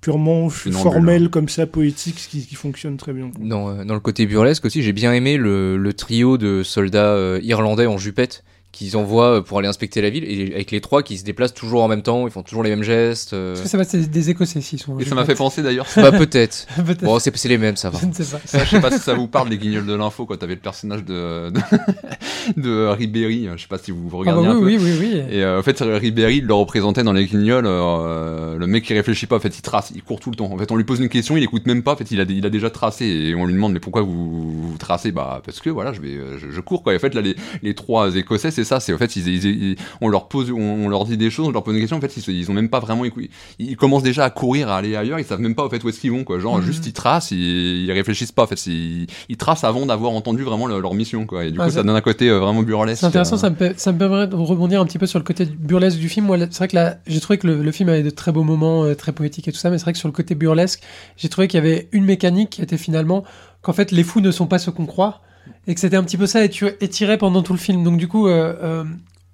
purement 0.01 0.49
formels 0.49 1.29
comme 1.29 1.49
ça, 1.49 1.65
poétiques, 1.65 2.27
qui, 2.29 2.45
qui 2.45 2.55
fonctionnent 2.55 2.97
très 2.97 3.11
bien. 3.13 3.31
Dans, 3.39 3.83
dans 3.85 3.93
le 3.95 3.99
côté 3.99 4.25
burlesque 4.27 4.65
aussi, 4.65 4.83
j'ai 4.83 4.93
bien 4.93 5.11
aimé 5.13 5.37
le, 5.37 5.77
le 5.77 5.93
trio 5.93 6.37
de 6.37 6.61
soldats 6.63 7.13
euh, 7.13 7.39
irlandais 7.41 7.87
en 7.87 7.97
jupette 7.97 8.43
qu'ils 8.75 8.97
envoient 8.97 9.37
euh, 9.37 9.41
pour 9.41 9.57
aller 9.59 9.67
inspecter 9.67 10.01
la 10.01 10.09
ville, 10.09 10.23
et 10.25 10.53
avec 10.53 10.69
les 10.71 10.81
trois 10.81 11.01
qui 11.01 11.17
se 11.17 11.23
déplacent 11.23 11.53
toujours 11.53 11.81
en 11.83 11.87
même 11.87 12.01
temps, 12.03 12.27
ils 12.27 12.31
font 12.31 12.43
toujours 12.43 12.61
les 12.63 12.69
mêmes 12.69 12.83
gestes. 12.83 13.33
euh. 13.33 13.53
Est-ce 13.53 13.63
que 13.63 13.69
ça 13.69 13.77
va, 13.77 13.83
c'est 13.85 14.09
des 14.09 14.29
Écossais 14.29 14.61
s'ils 14.61 14.79
sont. 14.79 14.99
Et 14.99 15.05
ça 15.05 15.15
m'a 15.15 15.25
fait 15.25 15.35
penser 15.35 15.63
d'ailleurs, 15.63 15.87
Bah 15.95 16.11
peut-être. 16.11 16.67
Peut-être. 16.85 17.03
Bon, 17.03 17.17
c'est 17.19 17.35
c'est 17.35 17.49
les 17.49 17.57
mêmes, 17.57 17.75
ça 17.77 17.89
va. 17.89 17.99
Je 18.01 18.05
ne 18.05 18.13
sais 18.13 18.25
pas. 18.25 18.39
ça, 18.45 18.63
je 18.63 18.69
sais 18.69 18.81
pas 18.81 18.91
si 18.91 18.99
ça 18.99 19.13
vous 19.13 19.27
parle, 19.27 19.49
les 19.49 19.57
guignols 19.57 19.85
de 19.85 19.93
l'info, 19.95 20.25
quand 20.25 20.37
t'avais 20.37 20.55
le 20.55 20.59
personnage 20.61 21.03
de, 21.03 21.49
de, 21.49 21.59
de 22.57 22.87
Ribéry, 22.87 23.47
je 23.55 23.61
sais 23.61 23.67
pas 23.67 23.77
si 23.77 23.91
vous 23.91 24.07
Ah 24.07 24.11
bah 24.11 24.17
regardez 24.17 24.47
un 24.47 24.51
peu. 24.59 24.65
oui, 24.65 24.77
oui, 24.79 24.91
oui, 24.99 25.09
oui. 25.13 25.21
Et 25.31 25.43
euh, 25.43 25.59
en 25.59 25.63
fait, 25.63 25.79
Ribéry, 25.81 26.37
il 26.37 26.45
le 26.45 26.53
représentait 26.53 27.03
dans 27.03 27.13
les 27.13 27.25
guignols. 27.25 27.65
euh, 27.65 28.57
le 28.57 28.67
mec 28.67 28.83
qui 28.83 28.93
réfléchit 28.93 29.25
pas, 29.27 29.37
en 29.37 29.39
fait, 29.39 29.57
il 29.57 29.61
trace, 29.61 29.91
il 29.95 30.03
court 30.03 30.19
tout 30.19 30.29
le 30.31 30.35
temps. 30.35 30.51
En 30.51 30.57
fait, 30.57 30.71
on 30.71 30.75
lui 30.75 30.83
pose 30.83 30.99
une 30.99 31.09
question, 31.09 31.37
il 31.37 31.43
écoute 31.43 31.65
même 31.65 31.83
pas. 31.83 31.93
En 31.93 31.97
fait, 31.97 32.11
il 32.11 32.19
a, 32.19 32.23
il 32.27 32.45
a 32.45 32.49
déjà 32.49 32.69
tracé 32.69 33.05
et 33.05 33.35
on 33.35 33.45
lui 33.45 33.53
demande 33.53 33.73
mais 33.73 33.79
pourquoi 33.79 34.01
vous, 34.01 34.71
vous 34.71 34.77
tracez? 34.77 35.11
Bah 35.11 35.41
parce 35.45 35.59
que 35.59 35.69
voilà, 35.69 35.93
je 35.93 36.01
vais, 36.01 36.09
euh, 36.15 36.37
je, 36.37 36.49
je 36.51 36.61
cours 36.61 36.83
quoi. 36.83 36.93
Et 36.93 36.97
en 36.97 36.99
fait, 36.99 37.13
là, 37.13 37.21
les, 37.21 37.35
les 37.63 37.73
trois 37.73 38.15
Écossais, 38.15 38.51
c'est 38.51 38.63
ça. 38.65 38.79
C'est 38.81 38.93
en 38.93 38.97
fait, 38.97 39.15
ils, 39.15 39.27
ils- 39.27 39.45
ils- 39.45 39.75
on 40.01 40.09
leur 40.09 40.27
pose, 40.27 40.51
on, 40.51 40.57
on 40.59 40.89
leur 40.89 41.05
dit 41.05 41.15
des 41.15 41.29
choses, 41.29 41.47
on 41.47 41.51
leur 41.51 41.63
pose 41.63 41.73
une 41.75 41.79
question. 41.79 41.97
En 41.97 42.01
fait, 42.01 42.15
ils, 42.17 42.29
ils 42.35 42.51
ont 42.51 42.53
même 42.53 42.69
pas 42.69 42.79
vraiment 42.81 43.05
écouté. 43.05 43.29
Ils 43.59 43.77
commencent 43.77 44.03
déjà 44.03 44.25
à 44.25 44.29
courir, 44.29 44.69
à 44.69 44.77
aller 44.77 44.95
ailleurs. 44.95 45.19
Ils 45.19 45.25
savent 45.25 45.39
même 45.39 45.55
pas 45.55 45.65
en 45.65 45.69
fait 45.69 45.83
où 45.83 45.89
est-ce 45.89 45.99
qu'ils 46.01 46.11
vont 46.11 46.23
quoi. 46.25 46.39
Genre 46.39 46.57
Mhm. 46.57 46.63
juste 46.65 46.85
ils 46.87 46.93
tracent, 46.93 47.31
ils, 47.31 47.85
ils 47.85 47.91
réfléchissent 47.91 48.31
pas. 48.33 48.43
En 48.43 48.47
fait, 48.47 48.65
ils, 48.67 49.07
tracent 49.37 49.63
avant 49.63 49.85
d'avoir 49.85 50.11
entendu 50.11 50.43
vraiment 50.43 50.65
le- 50.67 50.79
leur 50.79 50.93
mission 50.93 51.25
quoi. 51.25 51.45
Et 51.45 51.51
du 51.51 51.59
Ah, 51.61 51.65
coup, 51.65 51.71
ça- 51.71 51.83
donne 51.83 51.95
un 51.95 52.01
côté 52.01 52.29
euh, 52.29 52.39
vraiment 52.39 52.63
burlesque. 52.63 52.99
C'est 52.99 53.05
intéressant, 53.05 53.35
euh. 53.35 53.39
ça 53.39 53.49
me, 53.49 53.73
ça 53.77 53.91
me 53.91 53.97
permet 53.97 54.27
de 54.27 54.35
rebondir 54.35 54.81
un 54.81 54.85
petit 54.85 54.97
peu 54.99 55.05
sur 55.07 55.19
le 55.19 55.25
côté 55.25 55.45
burlesque 55.45 55.97
du 55.99 56.09
film. 56.09 56.25
Moi, 56.25 56.37
c'est 56.39 56.57
vrai 56.57 56.67
que 56.67 56.75
là, 56.75 56.97
j'ai 57.07 57.19
trouvé 57.19 57.37
que 57.37 57.47
le, 57.47 57.61
le 57.61 57.71
film 57.71 57.89
avait 57.89 58.03
de 58.03 58.09
très 58.09 58.31
beaux 58.31 58.43
moments, 58.43 58.83
euh, 58.83 58.95
très 58.95 59.11
poétiques 59.11 59.47
et 59.47 59.51
tout 59.51 59.57
ça, 59.57 59.69
mais 59.69 59.77
c'est 59.77 59.83
vrai 59.83 59.93
que 59.93 59.99
sur 59.99 60.07
le 60.07 60.13
côté 60.13 60.35
burlesque, 60.35 60.81
j'ai 61.17 61.29
trouvé 61.29 61.47
qu'il 61.47 61.57
y 61.59 61.63
avait 61.63 61.87
une 61.91 62.05
mécanique 62.05 62.49
qui 62.49 62.61
était 62.61 62.77
finalement 62.77 63.23
qu'en 63.61 63.73
fait, 63.73 63.91
les 63.91 64.03
fous 64.03 64.21
ne 64.21 64.31
sont 64.31 64.47
pas 64.47 64.57
ce 64.59 64.69
qu'on 64.69 64.85
croit, 64.85 65.21
et 65.67 65.73
que 65.73 65.79
c'était 65.79 65.97
un 65.97 66.03
petit 66.03 66.17
peu 66.17 66.27
ça 66.27 66.43
étiré 66.43 67.17
pendant 67.17 67.41
tout 67.43 67.53
le 67.53 67.59
film. 67.59 67.83
Donc 67.83 67.97
du 67.97 68.07
coup, 68.07 68.27
euh, 68.27 68.53
euh, 68.61 68.83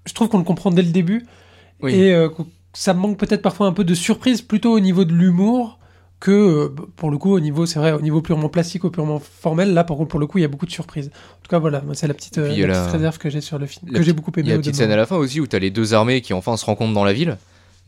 je 0.05 0.13
trouve 0.13 0.29
qu'on 0.29 0.37
le 0.37 0.43
comprend 0.43 0.71
dès 0.71 0.81
le 0.81 0.91
début, 0.91 1.25
Oui. 1.81 1.93
et 1.93 2.13
euh, 2.13 2.29
ça 2.73 2.93
manque 2.93 3.17
peut-être 3.17 3.41
parfois 3.41 3.67
un 3.67 3.73
peu 3.73 3.83
de 3.83 3.93
surprise, 3.93 4.41
plutôt 4.41 4.71
au 4.73 4.79
niveau 4.79 5.03
de 5.05 5.13
l'humour 5.13 5.77
que 6.19 6.31
euh, 6.31 6.69
pour 6.95 7.09
le 7.09 7.17
coup 7.17 7.31
au 7.33 7.39
niveau 7.39 7.65
c'est 7.65 7.79
vrai 7.79 7.93
au 7.93 8.01
niveau 8.01 8.21
purement 8.21 8.47
plastique 8.47 8.83
ou 8.83 8.91
purement 8.91 9.19
formel 9.19 9.73
là 9.73 9.83
pour 9.83 9.99
le 10.19 10.27
coup 10.27 10.37
il 10.37 10.41
y 10.41 10.45
a 10.45 10.47
beaucoup 10.47 10.67
de 10.67 10.71
surprises 10.71 11.07
en 11.07 11.41
tout 11.41 11.49
cas 11.49 11.57
voilà 11.57 11.81
c'est 11.93 12.05
la 12.07 12.13
petite, 12.13 12.37
il 12.37 12.61
la 12.61 12.67
la- 12.67 12.79
petite 12.79 12.91
réserve 12.91 13.17
que 13.17 13.31
j'ai 13.31 13.41
sur 13.41 13.57
le 13.57 13.65
film 13.65 13.91
la 13.91 13.97
que 13.97 14.05
j'ai 14.05 14.13
beaucoup 14.13 14.29
Il 14.35 14.41
aimé 14.41 14.49
y 14.49 14.51
a 14.51 14.55
une 14.55 14.61
petite 14.61 14.75
scène 14.75 14.91
à 14.91 14.95
la 14.95 15.07
fin 15.07 15.15
aussi 15.15 15.39
où 15.39 15.47
t'as 15.47 15.57
les 15.57 15.71
deux 15.71 15.95
armées 15.95 16.21
qui 16.21 16.35
enfin 16.35 16.57
se 16.57 16.65
rencontrent 16.65 16.93
dans 16.93 17.03
la 17.05 17.13
ville. 17.13 17.37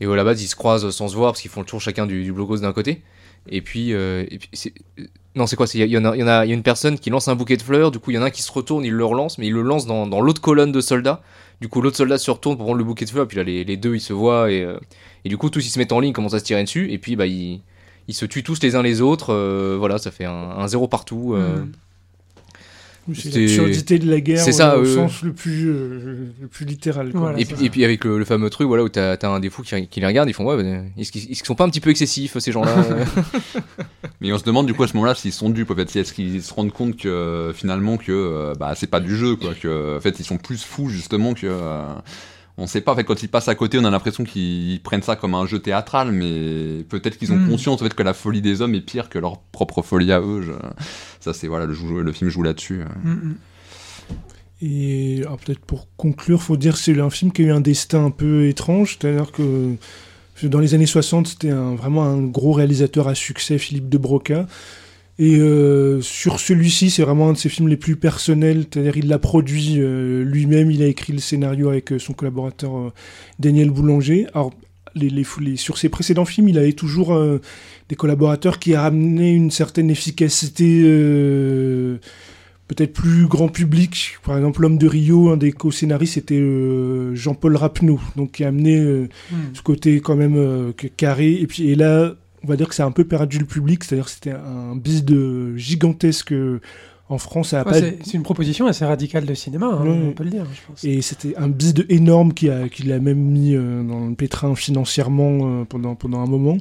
Et 0.00 0.08
où 0.08 0.12
à 0.12 0.16
la 0.16 0.24
base 0.24 0.42
ils 0.42 0.48
se 0.48 0.56
croisent 0.56 0.90
sans 0.90 1.06
se 1.06 1.14
voir 1.14 1.30
parce 1.30 1.42
qu'ils 1.42 1.50
font 1.52 1.60
le 1.60 1.66
tour 1.66 1.80
chacun 1.80 2.06
du, 2.06 2.24
du 2.24 2.32
blocos 2.32 2.56
d'un 2.58 2.72
côté. 2.72 3.02
Et 3.48 3.60
puis, 3.60 3.92
euh, 3.92 4.24
non, 5.34 5.46
c'est 5.46 5.56
quoi? 5.56 5.66
Il 5.74 5.80
y, 5.80 5.96
a- 5.96 6.16
y 6.16 6.22
a, 6.22 6.44
une 6.46 6.62
personne 6.62 6.98
qui 6.98 7.10
lance 7.10 7.28
un 7.28 7.34
bouquet 7.34 7.56
de 7.56 7.62
fleurs. 7.62 7.90
Du 7.90 7.98
coup, 7.98 8.10
il 8.10 8.14
y 8.14 8.18
en 8.18 8.22
a 8.22 8.26
un 8.26 8.30
qui 8.30 8.42
se 8.42 8.52
retourne, 8.52 8.84
il 8.84 8.92
le 8.92 9.04
relance, 9.04 9.38
mais 9.38 9.46
il 9.46 9.52
le 9.52 9.62
lance 9.62 9.86
dans, 9.86 10.20
l'autre 10.20 10.40
colonne 10.40 10.72
de 10.72 10.80
soldats. 10.80 11.22
Du 11.60 11.68
coup, 11.68 11.80
l'autre 11.80 11.96
soldat 11.96 12.18
se 12.18 12.30
retourne 12.30 12.56
pour 12.56 12.66
prendre 12.66 12.78
le 12.78 12.84
bouquet 12.84 13.04
de 13.04 13.10
fleurs. 13.10 13.26
Puis 13.26 13.36
là, 13.36 13.42
les, 13.42 13.76
deux, 13.76 13.94
ils 13.94 14.00
se 14.00 14.12
voient 14.12 14.50
et, 14.50 14.62
euh, 14.62 14.78
et 15.24 15.28
du 15.28 15.36
coup, 15.36 15.50
tous 15.50 15.64
ils 15.64 15.70
se 15.70 15.78
mettent 15.78 15.92
en 15.92 16.00
ligne, 16.00 16.12
commencent 16.12 16.34
à 16.34 16.38
se 16.38 16.44
tirer 16.44 16.62
dessus. 16.62 16.90
Et 16.92 16.98
puis, 16.98 17.16
bah, 17.16 17.26
ils, 17.26 17.60
se 18.10 18.26
tuent 18.26 18.42
tous 18.42 18.62
les 18.62 18.76
uns 18.76 18.82
les 18.82 19.00
autres. 19.00 19.32
euh, 19.32 19.76
voilà, 19.78 19.98
ça 19.98 20.10
fait 20.10 20.24
un, 20.24 20.66
zéro 20.68 20.88
partout. 20.88 21.34
euh. 21.34 21.64
C'est 23.12 23.34
l'absurdité 23.34 23.98
de 23.98 24.10
la 24.10 24.20
guerre 24.20 24.40
c'est 24.40 24.52
ça, 24.52 24.74
euh, 24.74 24.80
au 24.80 24.84
euh, 24.84 24.94
sens 24.94 25.22
le 25.22 25.32
plus, 25.32 25.68
euh, 25.68 26.32
le 26.40 26.48
plus 26.48 26.64
littéral. 26.64 27.10
quoi. 27.10 27.20
Voilà. 27.20 27.38
Et 27.38 27.44
puis, 27.44 27.66
et 27.66 27.70
puis 27.70 27.84
avec 27.84 28.04
le, 28.04 28.18
le 28.18 28.24
fameux 28.24 28.48
truc 28.48 28.66
voilà 28.66 28.84
où 28.84 28.88
t'as 28.88 29.14
as 29.14 29.26
un 29.28 29.40
des 29.40 29.50
fous 29.50 29.62
qui, 29.62 29.86
qui 29.88 30.00
les 30.00 30.06
regardent, 30.06 30.28
ils 30.28 30.34
font 30.34 30.44
ouais, 30.46 30.84
est-ce 30.96 31.12
qu'ils 31.12 31.22
est-ce 31.22 31.28
qu'ils 31.28 31.46
sont 31.46 31.54
pas 31.54 31.64
un 31.64 31.68
petit 31.68 31.80
peu 31.80 31.90
excessifs 31.90 32.38
ces 32.38 32.52
gens-là 32.52 32.74
Mais 34.20 34.32
on 34.32 34.38
se 34.38 34.44
demande 34.44 34.66
du 34.66 34.74
coup 34.74 34.82
à 34.82 34.88
ce 34.88 34.94
moment-là 34.94 35.14
s'ils 35.14 35.32
sont 35.32 35.50
dupes. 35.50 35.70
En 35.70 35.74
fait, 35.74 35.90
si 35.90 35.98
est-ce 35.98 36.12
qu'ils 36.12 36.42
se 36.42 36.54
rendent 36.54 36.72
compte 36.72 36.96
que 36.96 37.08
euh, 37.08 37.52
finalement 37.52 37.96
que 37.96 38.12
euh, 38.12 38.54
bah 38.58 38.74
c'est 38.74 38.86
pas 38.86 39.00
du 39.00 39.16
jeu 39.16 39.36
quoi, 39.36 39.54
que 39.54 39.96
en 39.96 40.00
fait 40.00 40.18
ils 40.18 40.24
sont 40.24 40.38
plus 40.38 40.62
fous 40.62 40.88
justement 40.88 41.34
que 41.34 41.46
euh, 41.46 41.84
on 42.56 42.66
sait 42.66 42.80
pas. 42.80 42.92
En 42.92 42.96
fait, 42.96 43.04
quand 43.04 43.22
ils 43.22 43.28
passent 43.28 43.48
à 43.48 43.54
côté, 43.54 43.78
on 43.78 43.84
a 43.84 43.90
l'impression 43.90 44.22
qu'ils 44.24 44.80
prennent 44.82 45.02
ça 45.02 45.16
comme 45.16 45.34
un 45.34 45.46
jeu 45.46 45.58
théâtral, 45.58 46.12
mais 46.12 46.84
peut-être 46.88 47.18
qu'ils 47.18 47.32
ont 47.32 47.36
Hmm. 47.36 47.48
conscience 47.50 47.80
en 47.80 47.84
fait 47.84 47.94
que 47.94 48.02
la 48.02 48.14
folie 48.14 48.42
des 48.42 48.60
hommes 48.62 48.74
est 48.74 48.80
pire 48.80 49.08
que 49.08 49.18
leur 49.18 49.38
propre 49.40 49.82
folie 49.82 50.12
à 50.12 50.20
eux. 50.20 50.42
Je- 50.42 50.52
Ça 51.20 51.32
c'est 51.34 51.46
voilà 51.48 51.66
le, 51.66 51.74
le 52.02 52.12
film 52.12 52.30
joue 52.30 52.42
là-dessus. 52.42 52.82
euh. 52.82 53.08
Mm, 53.08 53.10
mm. 53.30 53.34
Et 54.62 55.18
alors, 55.22 55.36
peut-être 55.38 55.58
pour 55.60 55.88
conclure, 55.96 56.40
faut 56.42 56.56
dire 56.56 56.74
que 56.74 56.78
c'est 56.78 56.98
un 56.98 57.10
film 57.10 57.32
qui 57.32 57.42
a 57.42 57.46
eu 57.46 57.50
un 57.52 57.60
destin 57.60 58.04
un 58.06 58.10
peu 58.10 58.46
étrange, 58.46 58.96
c'est-à-dire 59.00 59.30
que 59.32 59.74
dans 60.44 60.58
les 60.60 60.74
années 60.74 60.86
60, 60.86 61.26
c'était 61.26 61.50
un- 61.50 61.74
vraiment 61.74 62.04
un 62.04 62.22
gros 62.22 62.52
réalisateur 62.52 63.08
à 63.08 63.14
succès, 63.14 63.58
Philippe 63.58 63.88
de 63.88 63.98
Broca. 63.98 64.46
Et 65.18 65.36
euh, 65.36 66.00
sur 66.00 66.40
celui-ci, 66.40 66.90
c'est 66.90 67.02
vraiment 67.02 67.28
un 67.28 67.32
de 67.34 67.38
ses 67.38 67.48
films 67.48 67.68
les 67.68 67.76
plus 67.76 67.94
personnels, 67.96 68.64
c'est-à-dire 68.70 68.96
il 68.96 69.06
l'a 69.06 69.20
produit 69.20 69.76
euh, 69.78 70.24
lui-même, 70.24 70.70
il 70.72 70.82
a 70.82 70.86
écrit 70.86 71.12
le 71.12 71.20
scénario 71.20 71.68
avec 71.68 71.92
euh, 71.92 71.98
son 72.00 72.14
collaborateur 72.14 72.92
Daniel 73.38 73.70
Boulanger. 73.70 74.26
Alors, 74.34 74.52
les, 74.96 75.08
les- 75.10 75.24
les- 75.40 75.56
sur 75.56 75.78
ses 75.78 75.88
précédents 75.88 76.24
films, 76.24 76.48
il 76.48 76.58
avait 76.58 76.72
toujours 76.72 77.16
des 77.88 77.96
collaborateurs 77.96 78.58
qui 78.60 78.74
ramenaient 78.76 79.34
une 79.34 79.50
certaine 79.50 79.90
efficacité 79.90 80.82
peut-être 82.66 82.92
plus 82.92 83.26
grand 83.26 83.48
public. 83.48 84.16
Par 84.24 84.36
exemple, 84.36 84.62
L'homme 84.62 84.78
de 84.78 84.86
Rio, 84.86 85.30
un 85.30 85.36
des 85.36 85.52
co-scénaristes, 85.52 86.14
c'était 86.14 86.42
Jean-Paul 87.14 87.56
Rapneau, 87.56 88.00
donc 88.16 88.32
qui 88.32 88.44
a 88.44 88.48
amené 88.48 88.78
euh, 88.78 89.08
Mm. 89.30 89.36
ce 89.54 89.62
côté 89.62 90.00
quand 90.00 90.16
même 90.16 90.72
carré. 90.96 91.34
Et 91.34 91.46
puis 91.46 91.70
et 91.70 91.74
là, 91.74 92.14
on 92.44 92.46
va 92.46 92.56
dire 92.56 92.68
que 92.68 92.74
c'est 92.74 92.82
un 92.82 92.90
peu 92.92 93.04
perdu 93.04 93.38
le 93.38 93.46
public, 93.46 93.82
c'est-à-dire 93.84 94.04
que 94.04 94.10
c'était 94.10 94.30
un 94.32 94.76
bise 94.76 95.04
de 95.04 95.56
gigantesque 95.56 96.32
euh, 96.32 96.60
en 97.08 97.18
France. 97.18 97.48
Ça 97.48 97.60
a 97.62 97.64
Ouais, 97.70 97.80
pas 97.92 97.96
c'est 98.04 98.14
une 98.14 98.22
proposition 98.22 98.66
assez 98.66 98.84
radicale 98.84 99.24
de 99.26 99.34
cinéma, 99.34 99.66
hein, 99.66 99.84
Ouais. 99.84 100.00
on 100.08 100.12
peut 100.12 100.24
le 100.24 100.30
dire, 100.30 100.44
je 100.54 100.60
pense. 100.66 100.84
et 100.84 101.02
c'était 101.02 101.34
un 101.36 101.48
bise 101.48 101.74
de 101.74 101.84
énorme 101.88 102.32
qui 102.32 102.48
a 102.50 102.68
qui 102.68 102.82
l'a 102.84 102.98
même 103.00 103.18
mis 103.18 103.54
euh, 103.54 103.82
dans 103.82 104.06
le 104.08 104.14
pétrin 104.14 104.54
financièrement 104.54 105.38
euh, 105.42 105.64
pendant 105.64 105.94
pendant 105.94 106.20
un 106.20 106.26
moment. 106.26 106.58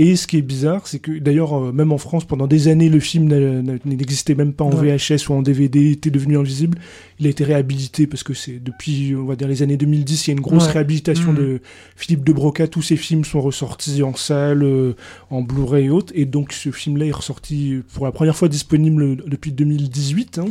Et 0.00 0.14
ce 0.14 0.28
qui 0.28 0.36
est 0.36 0.42
bizarre, 0.42 0.86
c'est 0.86 1.00
que 1.00 1.18
d'ailleurs, 1.18 1.58
euh, 1.58 1.72
même 1.72 1.90
en 1.90 1.98
France, 1.98 2.24
pendant 2.24 2.46
des 2.46 2.68
années, 2.68 2.88
le 2.88 3.00
film 3.00 3.26
n'existait 3.84 4.36
même 4.36 4.52
pas 4.52 4.62
en 4.64 4.70
Ouais. 4.72 4.96
VHS 4.96 5.28
ou 5.28 5.32
en 5.34 5.42
DVD, 5.42 5.90
était 5.90 6.10
devenu 6.10 6.38
invisible. 6.38 6.78
Il 7.20 7.26
a 7.26 7.30
été 7.30 7.42
réhabilité 7.44 8.06
parce 8.06 8.22
que 8.22 8.32
c'est 8.34 8.62
depuis, 8.62 9.14
on 9.16 9.24
va 9.24 9.34
dire, 9.34 9.48
les 9.48 9.62
années 9.62 9.76
2010, 9.76 10.26
il 10.26 10.30
y 10.30 10.32
a 10.32 10.36
une 10.36 10.40
grosse 10.40 10.66
Ouais. 10.66 10.72
réhabilitation 10.72 11.32
Mhm. 11.32 11.36
de 11.38 11.60
Philippe 11.96 12.22
de 12.24 12.32
Broca. 12.32 12.68
Tous 12.68 12.82
ses 12.82 12.96
films 12.96 13.24
sont 13.24 13.40
ressortis 13.40 14.02
en 14.04 14.14
salle, 14.14 14.62
euh, 14.62 14.94
en 15.30 15.42
Blu-ray 15.42 15.86
et 15.86 15.90
autres. 15.90 16.12
Et 16.14 16.26
donc, 16.26 16.52
ce 16.52 16.70
film-là 16.70 17.06
est 17.06 17.10
ressorti 17.12 17.80
pour 17.94 18.04
la 18.06 18.12
première 18.12 18.36
fois 18.36 18.48
disponible 18.48 19.16
depuis 19.26 19.50
2018. 19.52 20.38
hein. 20.38 20.46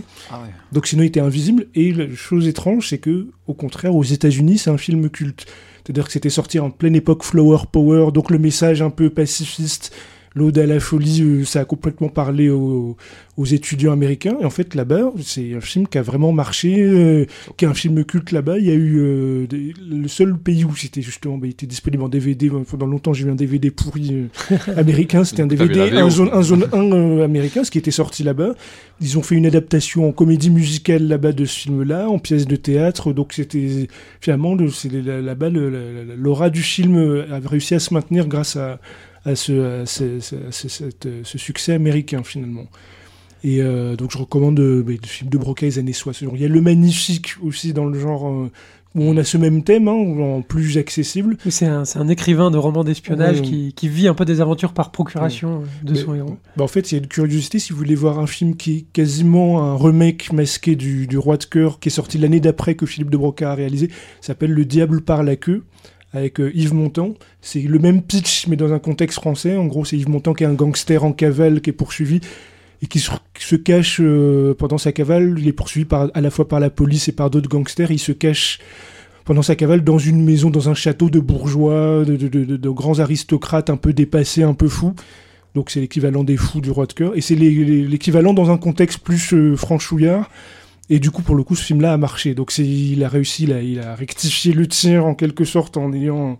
Donc 0.73 0.87
sinon 0.87 1.03
il 1.03 1.07
était 1.07 1.19
invisible. 1.21 1.67
Et 1.75 1.93
la 1.93 2.13
chose 2.13 2.47
étrange, 2.47 2.89
c'est 2.89 2.97
que 2.97 3.27
au 3.47 3.53
contraire, 3.53 3.95
aux 3.95 4.03
États-Unis, 4.03 4.57
c'est 4.57 4.69
un 4.69 4.77
film 4.77 5.09
culte. 5.09 5.45
C'est-à-dire 5.85 6.05
que 6.05 6.11
c'était 6.11 6.29
sorti 6.29 6.59
en 6.59 6.69
pleine 6.69 6.95
époque 6.95 7.23
Flower 7.23 7.59
Power, 7.71 8.11
donc 8.11 8.29
le 8.29 8.39
message 8.39 8.81
un 8.81 8.89
peu 8.89 9.09
pacifiste, 9.09 9.93
l'ode 10.37 10.57
à 10.57 10.65
la 10.65 10.79
folie, 10.79 11.21
euh, 11.21 11.43
ça 11.45 11.61
a 11.61 11.65
complètement 11.65 12.09
parlé 12.09 12.49
aux, 12.49 12.95
aux 13.35 13.45
étudiants 13.45 13.91
américains. 13.91 14.37
Et 14.39 14.45
en 14.45 14.49
fait, 14.49 14.75
là-bas, 14.75 15.11
c'est 15.21 15.53
un 15.55 15.61
film 15.61 15.87
qui 15.87 15.97
a 15.97 16.01
vraiment 16.01 16.31
marché, 16.31 16.75
euh, 16.79 17.25
qui 17.57 17.65
est 17.65 17.67
un 17.67 17.73
film 17.73 18.03
culte 18.05 18.31
là-bas. 18.31 18.57
Il 18.59 18.65
y 18.65 18.71
a 18.71 18.75
eu 18.75 18.97
euh, 18.99 19.47
des- 19.47 19.73
le 19.89 20.07
seul 20.07 20.37
pays 20.37 20.63
où 20.63 20.75
c'était 20.75 21.01
justement, 21.01 21.37
bah, 21.37 21.47
il 21.47 21.51
était 21.51 21.65
disponible 21.67 22.03
en 22.03 22.09
DVD. 22.09 22.49
Pendant 22.69 22.85
longtemps, 22.85 23.13
j'ai 23.13 23.25
eu 23.25 23.29
un 23.31 23.35
DVD 23.35 23.71
pourri 23.71 24.13
euh, 24.51 24.57
américain. 24.77 25.23
C'était 25.23 25.43
un 25.43 25.47
DVD, 25.55 25.91
un 25.97 26.09
zone, 26.09 26.29
un 26.31 26.41
zone 26.41 26.65
1 26.71 26.77
euh, 26.93 27.25
américain, 27.25 27.63
ce 27.63 27.71
qui 27.71 27.77
était 27.79 27.91
sorti 27.91 28.23
là-bas. 28.23 28.53
Ils 29.01 29.17
ont 29.17 29.21
fait 29.23 29.35
une 29.35 29.45
adaptation 29.45 30.07
en 30.07 30.11
comédie 30.11 30.49
musicale 30.49 31.07
là-bas 31.07 31.31
de 31.31 31.45
ce 31.45 31.59
film-là, 31.59 32.09
en 32.09 32.19
pièce 32.19 32.45
de 32.47 32.55
théâtre. 32.55 33.13
Donc 33.13 33.33
c'était 33.33 33.87
finalement 34.21 34.55
là-bas 34.55 35.49
l'aura 35.49 36.49
du 36.49 36.61
film 36.61 37.25
a 37.31 37.39
réussi 37.47 37.75
à 37.75 37.79
se 37.79 37.93
maintenir 37.93 38.27
grâce 38.27 38.55
à, 38.55 38.79
à 39.27 39.35
ce, 39.35 39.81
à 39.81 39.85
ce- 39.85 40.19
ce- 40.19 40.35
ce- 40.51 40.67
cette, 40.69 41.05
euh, 41.05 41.21
ce 41.23 41.37
succès 41.37 41.73
américain 41.73 42.23
finalement. 42.23 42.65
Et 43.43 43.61
euh, 43.61 43.95
donc 43.95 44.11
je 44.11 44.17
recommande 44.17 44.59
euh, 44.59 44.81
bah, 44.83 44.93
le 44.99 45.07
film 45.07 45.29
de 45.29 45.37
Broca 45.37 45.65
des 45.65 45.77
années 45.79 45.93
60. 45.93 46.31
Il 46.35 46.41
y 46.41 46.45
a 46.45 46.47
le 46.47 46.61
magnifique 46.61 47.35
aussi 47.43 47.71
dans 47.73 47.85
le 47.85 47.99
genre 47.99 48.27
euh, 48.27 48.51
où 48.95 49.03
on 49.03 49.15
a 49.17 49.23
ce 49.23 49.37
même 49.37 49.63
thème, 49.63 49.87
hein, 49.89 49.91
en 49.91 50.41
plus 50.41 50.79
accessible. 50.79 51.37
Oui, 51.45 51.51
C'est 51.51 51.67
un, 51.67 52.07
écrivain 52.07 52.49
de 52.49 52.57
romans 52.57 52.83
d'espionnage 52.83 53.41
Ouais. 53.41 53.45
qui, 53.45 53.73
qui 53.75 53.89
vit 53.89 54.07
un 54.07 54.15
peu 54.15 54.25
des 54.25 54.41
aventures 54.41 54.73
par 54.73 54.91
procuration 54.91 55.61
de 55.83 55.93
Mais- 55.93 55.99
son 55.99 56.15
héros. 56.15 56.37
Bah, 56.55 56.63
en 56.63 56.67
fait, 56.67 56.91
il 56.91 56.95
y 56.95 56.97
a 56.97 57.01
une 57.03 57.07
curiosité, 57.07 57.59
si 57.59 57.73
vous 57.73 57.77
voulez 57.77 57.93
voir 57.93 58.17
un 58.17 58.25
film 58.25 58.55
qui 58.55 58.77
est 58.77 58.85
quasiment 58.93 59.61
un 59.63 59.75
remake 59.77 60.33
masqué 60.33 60.75
du, 60.75 61.05
du 61.05 61.17
Roi 61.19 61.37
de 61.37 61.43
cœur, 61.45 61.79
qui 61.79 61.89
est 61.89 61.91
sorti 61.91 62.17
l'année 62.17 62.39
d'après 62.39 62.73
que 62.73 62.87
Philippe 62.87 63.11
de 63.11 63.17
Broca 63.17 63.51
a 63.51 63.55
réalisé, 63.55 63.89
s'appelle 64.19 64.51
Le 64.51 64.65
Diable 64.65 65.01
par 65.01 65.21
la 65.21 65.35
queue, 65.35 65.63
avec 66.13 66.39
euh, 66.39 66.51
Yves 66.53 66.73
Montand. 66.73 67.13
C'est 67.41 67.61
le 67.61 67.79
même 67.79 68.01
pitch, 68.01 68.47
mais 68.47 68.55
dans 68.55 68.73
un 68.73 68.79
contexte 68.79 69.19
français. 69.19 69.55
En 69.55 69.65
gros, 69.65 69.85
c'est 69.85 69.97
Yves 69.97 70.09
Montand 70.09 70.33
qui 70.33 70.43
est 70.43 70.47
un 70.47 70.53
gangster 70.53 71.03
en 71.03 71.11
cavale, 71.11 71.61
qui 71.61 71.69
est 71.69 71.73
poursuivi, 71.73 72.21
et 72.81 72.87
qui 72.87 72.99
se, 72.99 73.55
cache 73.55 73.99
euh, 74.01 74.53
pendant 74.53 74.77
sa 74.77 74.91
cavale. 74.91 75.35
Il 75.37 75.47
est 75.47 75.53
poursuivi 75.53 75.87
à 75.91 76.21
la 76.21 76.29
fois 76.29 76.47
par 76.47 76.59
la 76.59 76.69
police 76.69 77.07
et 77.07 77.11
par 77.11 77.29
d'autres 77.29 77.49
gangsters. 77.49 77.91
Il 77.91 77.99
se 77.99 78.11
cache 78.11 78.59
pendant 79.25 79.41
sa 79.41 79.55
cavale 79.55 79.83
dans 79.83 79.97
une 79.97 80.23
maison, 80.23 80.49
dans 80.49 80.69
un 80.69 80.73
château 80.73 81.09
de 81.09 81.19
bourgeois, 81.19 82.05
de, 82.05 82.69
grands 82.69 82.99
aristocrates 82.99 83.69
un 83.69 83.75
peu 83.75 83.91
dépassés, 83.91 84.43
un 84.43 84.53
peu 84.53 84.69
fous. 84.69 84.93
Donc 85.53 85.69
c'est 85.69 85.81
l'équivalent 85.81 86.23
des 86.23 86.37
fous 86.37 86.61
du 86.61 86.71
roi 86.71 86.85
de 86.85 86.93
cœur. 86.93 87.17
Et 87.17 87.21
c'est 87.21 87.35
l'équivalent 87.35 88.33
dans 88.33 88.51
un 88.51 88.57
contexte 88.57 88.99
plus 88.99 89.33
euh, 89.33 89.55
franchouillard. 89.55 90.29
Et 90.89 90.99
du 90.99 91.11
coup, 91.11 91.21
pour 91.21 91.35
le 91.35 91.43
coup, 91.43 91.55
ce 91.55 91.63
film-là 91.63 91.93
a 91.93 91.97
marché. 91.97 92.33
Donc 92.33 92.57
il 92.57 93.03
a 93.03 93.09
réussi, 93.09 93.43
il 93.43 93.79
a, 93.79 93.95
rectifié 93.95 94.53
le 94.53 94.67
tir 94.67 95.05
en 95.05 95.15
quelque 95.15 95.43
sorte 95.43 95.77
en 95.77 95.91
ayant 95.93 96.39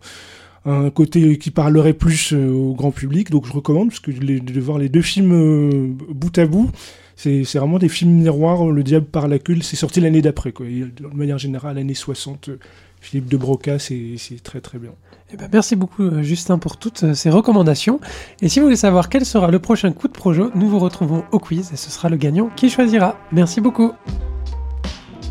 un 0.66 0.90
côté 0.90 1.38
qui 1.38 1.50
parlerait 1.50 1.94
plus 1.94 2.34
euh, 2.34 2.52
au 2.52 2.74
grand 2.74 2.92
public. 2.92 3.30
Donc 3.30 3.46
je 3.46 3.54
recommande, 3.54 3.90
parce 3.90 4.00
que 4.00 4.12
de 4.12 4.60
voir 4.60 4.78
les 4.78 4.90
deux 4.90 5.02
films 5.02 5.34
euh, 5.34 5.88
bout 6.14 6.38
à 6.38 6.46
bout, 6.46 6.70
c'est 7.16 7.44
vraiment 7.56 7.80
des 7.80 7.90
films 7.90 8.12
miroirs. 8.12 8.68
Le 8.68 8.84
Diable 8.84 9.06
par 9.06 9.28
la 9.28 9.40
queue, 9.40 9.58
c'est 9.62 9.76
sorti 9.76 10.02
l'année 10.02 10.22
d'après. 10.22 10.52
de 10.52 11.08
manière 11.14 11.38
générale, 11.38 11.78
l'année 11.78 11.94
60, 11.94 12.50
euh, 12.50 12.60
Philippe 13.00 13.28
de 13.28 13.38
Broca, 13.38 13.80
c'est 13.80 14.18
très 14.44 14.60
très 14.62 14.78
bien. 14.78 14.92
Eh 15.32 15.38
ben, 15.38 15.50
merci 15.52 15.76
beaucoup 15.76 16.24
Justin 16.24 16.58
pour 16.58 16.78
toutes 16.78 17.14
ces 17.14 17.30
recommandations. 17.30 18.00
Et 18.42 18.50
si 18.50 18.60
vous 18.60 18.66
voulez 18.66 18.78
savoir 18.78 19.10
quel 19.10 19.26
sera 19.26 19.52
le 19.52 19.60
prochain 19.60 19.92
coup 19.92 20.08
de 20.08 20.14
projo, 20.14 20.52
nous 20.56 20.70
vous 20.70 20.80
retrouvons 20.80 21.24
au 21.32 21.40
quiz 21.40 21.70
et 21.74 21.76
ce 21.76 21.92
sera 21.92 22.10
le 22.10 22.18
gagnant 22.18 22.50
qui 22.56 22.70
choisira. 22.70 23.18
Merci 23.32 23.62
beaucoup. 23.62 23.92